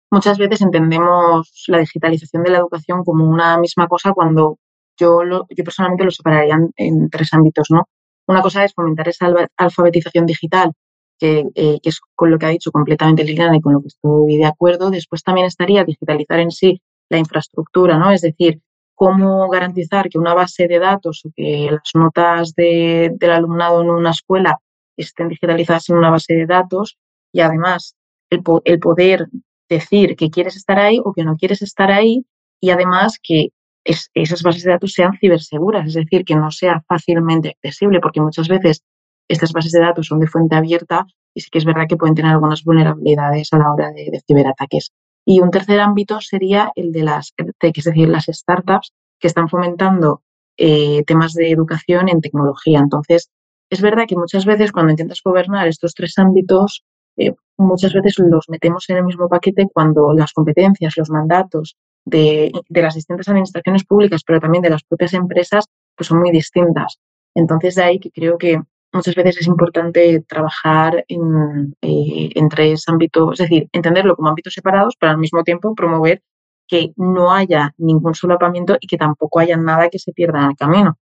muchas 0.10 0.38
veces 0.38 0.62
entendemos 0.62 1.66
la 1.68 1.80
digitalización 1.80 2.44
de 2.44 2.52
la 2.52 2.60
educación 2.60 3.04
como 3.04 3.26
una 3.26 3.58
misma 3.58 3.88
cosa 3.88 4.14
cuando 4.14 4.60
yo, 4.98 5.20
yo 5.24 5.64
personalmente 5.66 6.06
lo 6.06 6.12
separaría 6.12 6.58
en, 6.78 7.10
tres 7.10 7.34
ámbitos. 7.34 7.68
¿no? 7.70 7.84
Una 8.28 8.42
cosa 8.42 8.64
es 8.64 8.74
fomentar 8.74 9.10
esa 9.10 9.28
alfabetización 9.58 10.26
digital, 10.26 10.72
que, 11.20 11.44
eh, 11.56 11.80
que, 11.84 11.90
es 11.90 12.00
con 12.16 12.32
lo 12.32 12.40
que 12.40 12.46
ha 12.46 12.50
dicho 12.50 12.72
completamente 12.72 13.26
Liliana 13.26 13.58
y 13.58 13.62
con 13.62 13.74
lo 13.74 13.82
que 13.82 13.88
estoy 13.88 14.38
de 14.38 14.46
acuerdo. 14.46 14.90
Después 14.90 15.22
también 15.22 15.48
estaría 15.48 15.84
digitalizar 15.84 16.40
en 16.40 16.52
sí 16.52 16.82
la 17.10 17.18
infraestructura, 17.18 17.98
¿no? 17.98 18.12
es 18.12 18.22
decir, 18.22 18.62
cómo 18.96 19.50
garantizar 19.50 20.10
que 20.10 20.18
una 20.18 20.34
base 20.34 20.68
de 20.68 20.80
datos 20.80 21.22
o 21.26 21.30
que 21.36 21.70
las 21.70 21.92
notas 21.94 22.54
del 22.56 23.32
alumnado 23.32 23.82
en 23.82 23.90
una 23.90 24.12
escuela 24.12 24.58
estén 24.98 25.28
digitalizadas 25.28 25.90
en 25.90 25.98
una 25.98 26.10
base 26.10 26.34
de 26.34 26.46
datos 26.46 26.98
y 27.32 27.42
además 27.42 27.96
el, 28.30 28.42
poder 28.80 29.28
decir 29.70 30.16
que 30.16 30.30
quieres 30.30 30.56
estar 30.56 30.80
ahí 30.80 31.00
o 31.04 31.14
que 31.14 31.24
no 31.24 31.36
quieres 31.36 31.62
estar 31.62 31.92
ahí 31.92 32.26
y 32.62 32.70
además 32.70 33.20
que 33.22 33.50
esas 33.84 34.42
bases 34.42 34.64
de 34.64 34.72
datos 34.72 34.94
sean 34.94 35.18
ciberseguras, 35.20 35.88
es 35.88 35.94
decir, 35.94 36.26
que 36.26 36.36
no 36.36 36.50
sea 36.50 36.84
fácilmente 36.88 37.50
accesible, 37.50 38.00
porque 38.00 38.20
muchas 38.20 38.48
veces 38.48 38.82
estas 39.28 39.52
bases 39.54 39.74
de 39.74 39.80
datos 39.82 40.08
son 40.08 40.20
de 40.20 40.28
fuente 40.28 40.56
abierta 40.56 41.06
y 41.36 41.42
sí 41.42 41.50
que 41.52 41.60
es 41.60 41.66
verdad 41.66 41.86
que 41.88 41.98
pueden 41.98 42.16
tener 42.16 42.32
algunas 42.32 42.64
vulnerabilidades 42.64 43.52
a 43.52 43.60
la 43.60 43.72
hora 43.72 43.92
de, 43.92 44.22
ciberataques. 44.26 44.92
Y 45.26 45.40
un 45.40 45.50
tercer 45.50 45.80
ámbito 45.80 46.22
sería 46.22 46.72
el 46.76 46.92
de 46.92 47.04
las 47.04 47.34
es 47.60 47.84
decir, 47.84 48.08
las 48.08 48.26
startups 48.26 48.94
que 49.20 49.28
están 49.28 49.50
fomentando 49.50 50.22
eh, 50.58 51.04
temas 51.06 51.34
de 51.34 51.52
educación 51.52 52.10
en 52.10 52.22
tecnología. 52.22 52.80
Entonces, 52.80 53.30
es 53.70 53.82
verdad 53.82 54.06
que 54.08 54.16
muchas 54.16 54.46
veces 54.46 54.72
cuando 54.72 54.92
intentas 54.92 55.22
gobernar 55.24 55.68
estos 55.68 55.94
tres 55.94 56.18
ámbitos, 56.18 56.84
eh, 57.18 57.34
muchas 57.58 57.94
veces 57.94 58.20
los 58.20 58.48
metemos 58.50 58.90
en 58.90 58.98
el 58.98 59.04
mismo 59.04 59.28
paquete 59.28 59.68
cuando 59.74 60.14
las 60.14 60.34
competencias, 60.34 60.96
los 60.98 61.10
mandatos 61.10 61.76
de, 62.06 62.52
las 62.70 62.96
distintas 62.96 63.28
administraciones 63.28 63.84
públicas, 63.84 64.22
pero 64.26 64.40
también 64.40 64.62
de 64.62 64.70
las 64.70 64.84
propias 64.84 65.14
empresas, 65.14 65.66
pues 65.96 66.08
son 66.08 66.20
muy 66.20 66.32
distintas. 66.32 67.00
Entonces, 67.34 67.76
de 67.76 67.84
ahí 67.84 68.00
que 68.00 68.12
creo 68.12 68.38
que 68.38 68.62
muchas 68.96 69.16
veces 69.16 69.38
es 69.38 69.48
importante 69.48 70.22
trabajar 70.28 71.06
en, 71.08 71.76
eh, 71.82 72.30
en 72.34 72.50
tres 72.50 72.84
ámbitos, 72.88 73.40
es 73.40 73.50
decir, 73.50 73.70
entenderlo 73.72 74.16
como 74.16 74.30
ámbitos 74.30 74.54
separados, 74.54 74.96
pero 75.00 75.12
al 75.12 75.18
mismo 75.18 75.44
tiempo 75.44 75.76
promover 75.76 76.22
que 76.68 76.94
no 76.96 77.32
haya 77.32 77.74
ningún 77.78 78.16
solapamiento 78.16 78.78
y 78.80 78.88
que 78.88 78.98
tampoco 78.98 79.40
haya 79.40 79.58
nada 79.58 79.90
que 79.90 80.00
se 80.00 80.12
pierda 80.12 80.40
en 80.40 80.50
el 80.52 80.56
camino. 80.56 80.98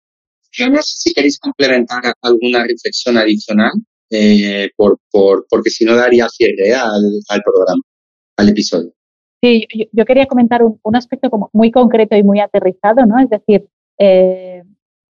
Yo 0.51 0.69
no 0.69 0.81
sé 0.81 0.95
si 0.97 1.13
queréis 1.13 1.37
complementar 1.39 2.01
alguna 2.21 2.63
reflexión 2.63 3.17
adicional, 3.17 3.73
eh, 4.09 4.69
por, 4.75 4.99
por, 5.11 5.45
porque 5.49 5.69
si 5.69 5.85
no 5.85 5.95
daría 5.95 6.27
cierre 6.29 6.73
al, 6.73 7.03
al 7.27 7.41
programa, 7.43 7.81
al 8.37 8.49
episodio. 8.49 8.91
Sí, 9.41 9.67
yo, 9.93 10.05
quería 10.05 10.25
comentar 10.25 10.61
un, 10.63 10.95
aspecto 10.95 11.29
como 11.29 11.49
muy 11.53 11.71
concreto 11.71 12.15
y 12.15 12.23
muy 12.23 12.39
aterrizado, 12.39 13.05
¿no? 13.05 13.19
Es 13.19 13.29
decir, 13.29 13.67
eh, 13.97 14.63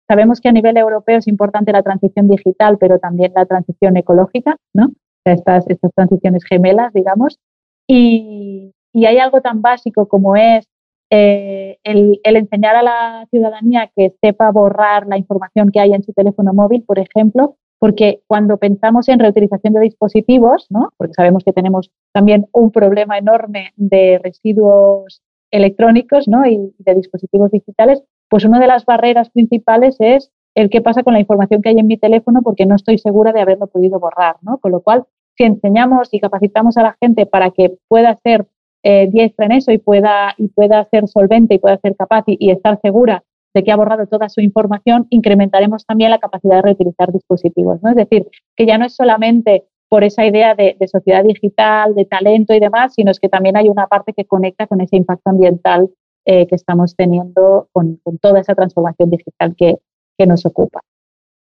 sabemos 0.09 0.41
que 0.41 0.49
a 0.49 0.53
nivel 0.53 0.77
europeo 0.77 1.19
es 1.19 1.29
importante 1.29 1.73
la 1.73 1.83
transición 1.83 2.29
digital, 2.29 2.79
pero 2.79 2.99
también 2.99 3.33
la 3.35 3.47
transición 3.47 3.97
ecológica, 3.97 4.57
¿no? 4.75 4.89
Estas, 5.25 5.69
estas 5.69 5.93
transiciones 5.95 6.45
gemelas, 6.45 6.93
digamos. 6.93 7.39
Y, 7.87 8.73
y 8.93 9.07
hay 9.07 9.19
algo 9.19 9.41
tan 9.41 9.63
básico 9.63 10.09
como 10.09 10.37
es 10.37 10.67
eh, 11.11 11.79
el, 11.85 12.21
enseñar 12.23 12.77
a 12.77 12.83
la 12.83 13.27
ciudadanía 13.31 13.91
que 13.97 14.13
sepa 14.21 14.51
borrar 14.51 15.07
la 15.07 15.17
información 15.17 15.71
que 15.71 15.81
hay 15.81 15.95
en 15.95 16.03
su 16.03 16.13
teléfono 16.13 16.53
móvil, 16.53 16.85
por 16.85 16.99
ejemplo, 16.99 17.57
porque 17.79 18.23
cuando 18.27 18.59
pensamos 18.59 19.09
en 19.09 19.19
reutilización 19.19 19.73
de 19.73 19.81
dispositivos, 19.81 20.67
¿no? 20.69 20.91
porque 20.99 21.15
sabemos 21.15 21.45
que 21.45 21.53
tenemos 21.53 21.91
también 22.13 22.47
un 22.53 22.73
problema 22.73 23.17
enorme 23.17 23.73
de 23.77 24.21
residuos 24.23 25.23
electrónicos 25.51 26.29
¿no? 26.29 26.45
y 26.45 26.75
de 26.79 26.95
dispositivos 26.95 27.51
digitales, 27.53 28.03
pues 28.29 28.45
una 28.45 28.61
de 28.61 28.67
las 28.67 28.85
barreras 28.85 29.31
principales 29.31 29.97
es 29.99 30.31
el 30.55 30.71
qué 30.71 30.81
pasa 30.81 31.03
con 31.03 31.15
la 31.15 31.21
información 31.21 31.63
que 31.63 31.69
hay 31.69 31.79
en 31.79 31.87
mi 31.87 31.99
teléfono 31.99 32.41
porque 32.43 32.67
no 32.67 32.75
estoy 32.75 32.99
segura 32.99 33.33
de 33.33 33.41
haberlo 33.41 33.69
podido 33.69 34.01
borrar. 34.01 34.37
¿no? 34.43 34.59
Con 34.59 34.73
lo 34.73 34.81
cual, 34.81 35.05
si 35.37 35.45
enseñamos 35.45 36.09
y 36.13 36.21
capacitamos 36.21 36.77
a 36.77 36.83
la 36.83 36.97
gente 37.01 37.27
para 37.27 37.51
que 37.51 37.79
pueda 37.89 38.17
ser 38.23 38.47
eh, 38.83 39.09
diestra 39.11 39.47
en 39.47 39.53
eso 39.53 39.73
y 39.73 39.79
pueda, 39.79 40.35
y 40.37 40.49
pueda 40.49 40.85
ser 40.85 41.09
solvente 41.09 41.55
y 41.55 41.59
pueda 41.59 41.79
ser 41.79 41.97
capaz 41.97 42.25
y, 42.27 42.51
estar 42.51 42.79
segura 42.81 43.25
de 43.55 43.65
que 43.65 43.73
ha 43.73 43.77
borrado 43.77 44.07
toda 44.07 44.29
su 44.29 44.41
información, 44.41 45.07
incrementaremos 45.11 45.87
también 45.87 46.11
la 46.11 46.19
capacidad 46.19 46.57
de 46.57 46.63
reutilizar 46.63 47.13
dispositivos. 47.13 47.81
¿no? 47.83 47.91
Es 47.91 47.97
decir, 47.97 48.27
que 48.57 48.67
ya 48.67 48.79
no 48.79 48.87
es 48.87 48.95
solamente 48.95 49.65
por 49.89 50.05
esa 50.05 50.27
idea 50.27 50.55
de, 50.55 50.77
sociedad 50.87 51.25
digital, 51.25 51.95
de 51.95 52.05
talento 52.05 52.53
y 52.53 52.61
demás, 52.61 52.95
sino 52.95 53.11
es 53.11 53.19
que 53.19 53.29
también 53.29 53.57
hay 53.57 53.69
una 53.69 53.87
parte 53.87 54.13
que 54.13 54.27
conecta 54.27 54.67
con 54.67 54.81
ese 54.81 54.97
impacto 54.97 55.31
ambiental 55.31 55.89
eh, 56.31 56.47
que 56.47 56.57
estamos 56.57 56.95
teniendo 56.95 57.71
con, 57.73 57.99
toda 58.21 58.41
esa 58.41 58.55
transformación 58.55 59.09
digital 59.09 59.55
que, 59.57 59.77
que, 60.19 60.27
nos 60.27 60.45
ocupa. 60.45 60.83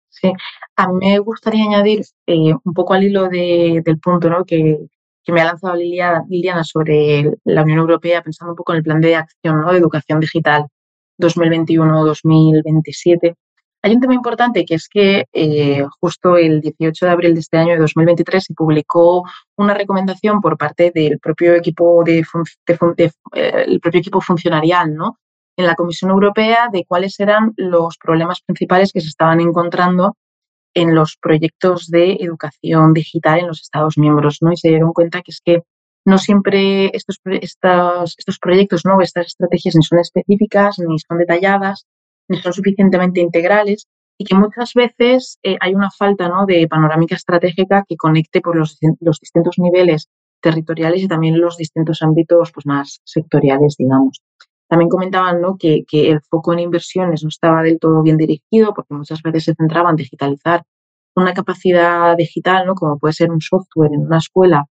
Sí, 0.09 0.31
a 0.77 0.93
mí 0.93 0.99
me 1.01 1.19
gustaría 1.19 1.65
añadir 1.65 2.03
eh, 2.29 2.55
un 2.65 2.75
poco 2.75 2.95
al 2.95 3.03
hilo 3.03 3.29
de, 3.29 3.83
del 3.85 3.99
punto 3.99 4.31
¿no? 4.31 4.45
que, 4.45 4.79
que 5.25 5.33
me 5.33 5.41
ha 5.41 5.47
lanzado 5.47 5.75
Liliana 5.75 6.63
sobre 6.63 7.29
la 7.43 7.65
Unión 7.65 7.81
Europea, 7.81 8.23
pensando 8.23 8.53
un 8.53 8.57
poco 8.57 8.73
en 8.73 8.79
el 8.79 8.85
plan 8.85 9.01
de 9.01 9.17
acción 9.17 9.63
¿no? 9.63 9.73
de 9.73 9.79
educación 9.79 10.21
digital 10.21 10.69
2021-2027. 11.19 13.35
Hay 13.81 13.93
un 13.95 14.01
tema 14.01 14.15
importante 14.15 14.65
que 14.65 14.75
es 14.75 14.89
que 14.89 15.27
eh, 15.33 15.85
justo 16.01 16.37
el 16.37 16.61
18 16.61 17.07
de 17.07 17.13
abril 17.13 17.35
de 17.35 17.41
este 17.41 17.59
año 17.59 17.75
de 17.75 17.79
2023 17.79 18.45
se 18.45 18.55
publicó 18.55 19.23
una 19.57 19.73
recomendación 19.73 20.41
por 20.41 20.59
parte 20.59 20.91
del 20.93 21.21
propio 21.21 21.55
equipo 21.55 22.03
de, 22.05 22.19
eh, 22.19 23.65
el 23.67 23.81
propio 23.81 24.01
equipo 24.01 24.21
funcionarial, 24.21 24.95
¿no? 24.95 25.19
En 25.57 25.67
la 25.67 25.77
Comisión 25.77 26.11
Europea 26.11 26.69
de 26.73 26.85
cuáles 26.87 27.21
eran 27.21 27.53
los 27.57 27.97
problemas 27.99 28.41
principales 28.41 28.93
que 28.93 29.01
se 29.01 29.09
estaban 29.09 29.41
encontrando 29.41 30.17
en 30.75 30.95
los 30.95 31.17
proyectos 31.17 31.87
de 31.89 32.15
educación 32.21 32.93
digital 32.93 33.41
en 33.41 33.49
los 33.49 33.63
Estados 33.63 33.97
miembros, 33.97 34.39
¿no? 34.41 34.53
Y 34.53 34.57
se 34.57 34.69
dieron 34.69 34.93
cuenta 34.93 35.23
que 35.23 35.31
es 35.31 35.41
que 35.45 35.63
no 36.05 36.19
siempre 36.19 36.91
estos, 36.97 37.21
estos, 37.25 38.15
estos 38.19 38.39
proyectos, 38.41 38.85
¿no? 38.85 39.01
Estas 39.01 39.27
estrategias 39.27 39.77
ni 39.77 39.83
son 39.85 40.01
específicas, 40.01 40.79
ni 40.79 40.99
son 40.99 41.19
detalladas, 41.19 41.87
ni 42.29 42.39
son 42.39 42.53
suficientemente 42.53 43.21
integrales 43.21 43.87
y 44.19 44.25
que 44.25 44.35
muchas 44.35 44.75
veces 44.75 45.39
eh, 45.43 45.57
hay 45.61 45.75
una 45.75 45.91
falta 45.91 46.29
¿no? 46.29 46.45
de 46.45 46.67
panorámica 46.69 47.15
estratégica 47.15 47.85
que 47.89 47.97
conecte 47.97 48.41
por 48.41 48.57
los, 48.57 48.79
los, 49.01 49.21
distintos 49.21 49.59
niveles 49.59 50.09
territoriales 50.41 51.03
y 51.03 51.09
también 51.09 51.41
los 51.41 51.57
distintos 51.57 52.03
ámbitos 52.03 52.51
pues, 52.53 52.67
más 52.67 53.01
sectoriales, 53.05 53.77
digamos. 53.79 54.21
También 54.69 54.89
comentaban 54.89 55.41
¿no? 55.41 55.57
que, 55.57 55.85
el 55.91 56.21
foco 56.23 56.53
en 56.53 56.59
inversiones 56.59 57.23
no 57.23 57.29
estaba 57.29 57.63
del 57.63 57.79
todo 57.79 58.03
bien 58.03 58.17
dirigido 58.17 58.75
porque 58.75 58.95
muchas 58.95 59.23
veces 59.23 59.45
se 59.45 59.55
centraba 59.55 59.91
en 59.91 59.97
digitalizar 59.97 60.63
una 61.15 61.33
capacidad 61.33 62.17
digital, 62.17 62.67
¿no? 62.67 62.75
como 62.75 62.99
puede 62.99 63.15
ser 63.15 63.31
un 63.31 63.41
software 63.41 63.93
en 63.93 64.01
una 64.01 64.19
escuela, 64.19 64.67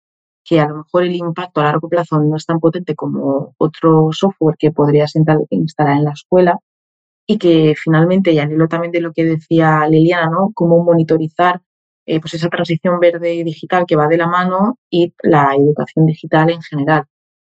que 0.43 0.59
a 0.59 0.67
lo 0.67 0.77
mejor 0.77 1.03
el 1.03 1.15
impacto 1.15 1.61
a 1.61 1.65
largo 1.65 1.87
plazo 1.87 2.19
no 2.19 2.35
es 2.35 2.45
tan 2.45 2.59
potente 2.59 2.95
como 2.95 3.53
otro 3.57 4.09
software 4.11 4.55
que 4.57 4.71
podrías 4.71 5.13
instalar 5.49 5.97
en 5.97 6.03
la 6.03 6.11
escuela 6.11 6.59
y 7.27 7.37
que 7.37 7.73
finalmente, 7.81 8.31
y 8.31 8.39
al 8.39 8.49
también 8.69 8.91
de 8.91 9.01
lo 9.01 9.11
que 9.13 9.25
decía 9.25 9.87
Liliana, 9.87 10.29
¿no? 10.29 10.51
cómo 10.53 10.83
monitorizar 10.83 11.61
eh, 12.05 12.19
pues 12.19 12.35
esa 12.35 12.49
transición 12.49 12.99
verde 12.99 13.33
y 13.33 13.43
digital 13.43 13.85
que 13.87 13.95
va 13.95 14.07
de 14.07 14.17
la 14.17 14.27
mano 14.27 14.77
y 14.89 15.13
la 15.23 15.55
educación 15.55 16.05
digital 16.05 16.51
en 16.51 16.61
general. 16.61 17.05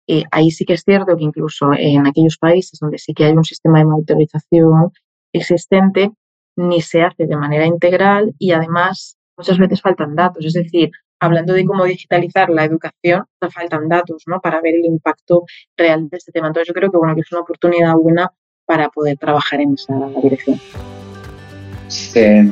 Eh, 0.07 0.23
ahí 0.31 0.51
sí 0.51 0.65
que 0.65 0.73
es 0.73 0.83
cierto 0.83 1.17
que 1.17 1.23
incluso 1.23 1.71
en 1.73 2.05
aquellos 2.05 2.37
países 2.37 2.77
donde 2.79 2.99
sí 2.99 3.13
que 3.15 3.25
hay 3.25 3.33
un 3.33 3.43
sistema 3.43 3.79
de 3.79 3.85
monitorización 3.85 4.91
existente, 5.33 6.11
ni 6.55 6.81
se 6.81 7.01
hace 7.01 7.25
de 7.25 7.35
manera 7.35 7.65
integral 7.65 8.33
y 8.39 8.51
además 8.51 9.17
muchas 9.37 9.57
veces 9.57 9.81
faltan 9.81 10.15
datos. 10.15 10.45
Es 10.45 10.53
decir, 10.53 10.91
hablando 11.19 11.53
de 11.53 11.65
cómo 11.65 11.85
digitalizar 11.85 12.49
la 12.49 12.65
educación, 12.65 13.25
faltan 13.51 13.89
datos 13.89 14.23
¿no? 14.27 14.39
para 14.41 14.61
ver 14.61 14.75
el 14.75 14.85
impacto 14.85 15.43
real 15.75 16.07
de 16.09 16.17
este 16.17 16.31
tema. 16.31 16.47
Entonces 16.47 16.67
yo 16.67 16.73
creo 16.73 16.91
que, 16.91 16.97
bueno, 16.97 17.15
que 17.15 17.21
es 17.21 17.31
una 17.31 17.41
oportunidad 17.41 17.95
buena 17.95 18.31
para 18.65 18.89
poder 18.89 19.17
trabajar 19.17 19.61
en 19.61 19.73
esa 19.73 19.93
dirección. 20.21 20.59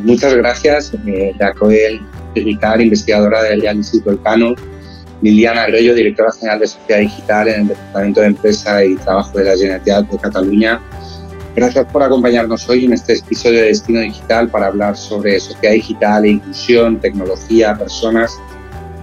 muchas 0.04 0.34
gracias, 0.36 0.94
eh, 1.08 1.34
Jacoel 1.38 2.02
investigadora 2.36 3.44
del 3.44 3.64
Instituto 3.64 4.12
Elcano, 4.12 4.56
Liliana 5.22 5.64
Arroyo, 5.64 5.94
directora 5.94 6.32
general 6.32 6.60
de 6.60 6.68
Sociedad 6.68 7.00
Digital 7.00 7.48
en 7.48 7.62
el 7.62 7.68
Departamento 7.70 8.22
de 8.22 8.28
Empresa 8.28 8.84
y 8.84 8.96
Trabajo 8.96 9.38
de 9.38 9.46
la 9.46 9.56
Generalitat 9.56 10.10
de 10.10 10.18
Cataluña. 10.18 10.82
Gracias 11.56 11.86
por 11.92 12.02
acompañarnos 12.02 12.68
hoy 12.68 12.86
en 12.86 12.94
este 12.94 13.14
episodio 13.14 13.62
de 13.62 13.68
Destino 13.68 14.00
Digital 14.00 14.50
para 14.50 14.68
hablar 14.68 14.98
sobre 14.98 15.40
sociedad 15.40 15.74
digital 15.74 16.26
e 16.26 16.30
inclusión, 16.30 17.00
tecnología, 17.00 17.76
personas. 17.76 18.40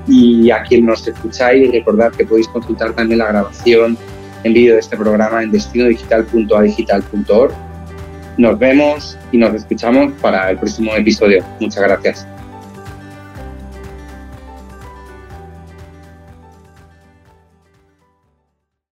Y 0.09 0.51
a 0.51 0.63
quien 0.63 0.87
nos 0.87 1.07
escucháis, 1.07 1.71
recordad 1.71 2.11
que 2.11 2.27
podéis 2.27 2.49
consultar 2.49 2.93
también 2.93 3.19
la 3.21 3.29
grabación 3.29 3.97
en 4.45 4.53
vídeo 4.53 4.75
de 4.75 4.81
este 4.81 4.97
programa 4.97 5.43
en 5.43 5.51
destinodigital.adigital.org. 5.51 7.53
Nos 8.39 8.59
vemos 8.59 9.19
y 9.33 9.39
nos 9.39 9.55
escuchamos 9.55 10.13
para 10.21 10.51
el 10.51 10.59
próximo 10.59 10.95
episodio. 10.95 11.45
Muchas 11.61 11.83
gracias. 11.83 12.27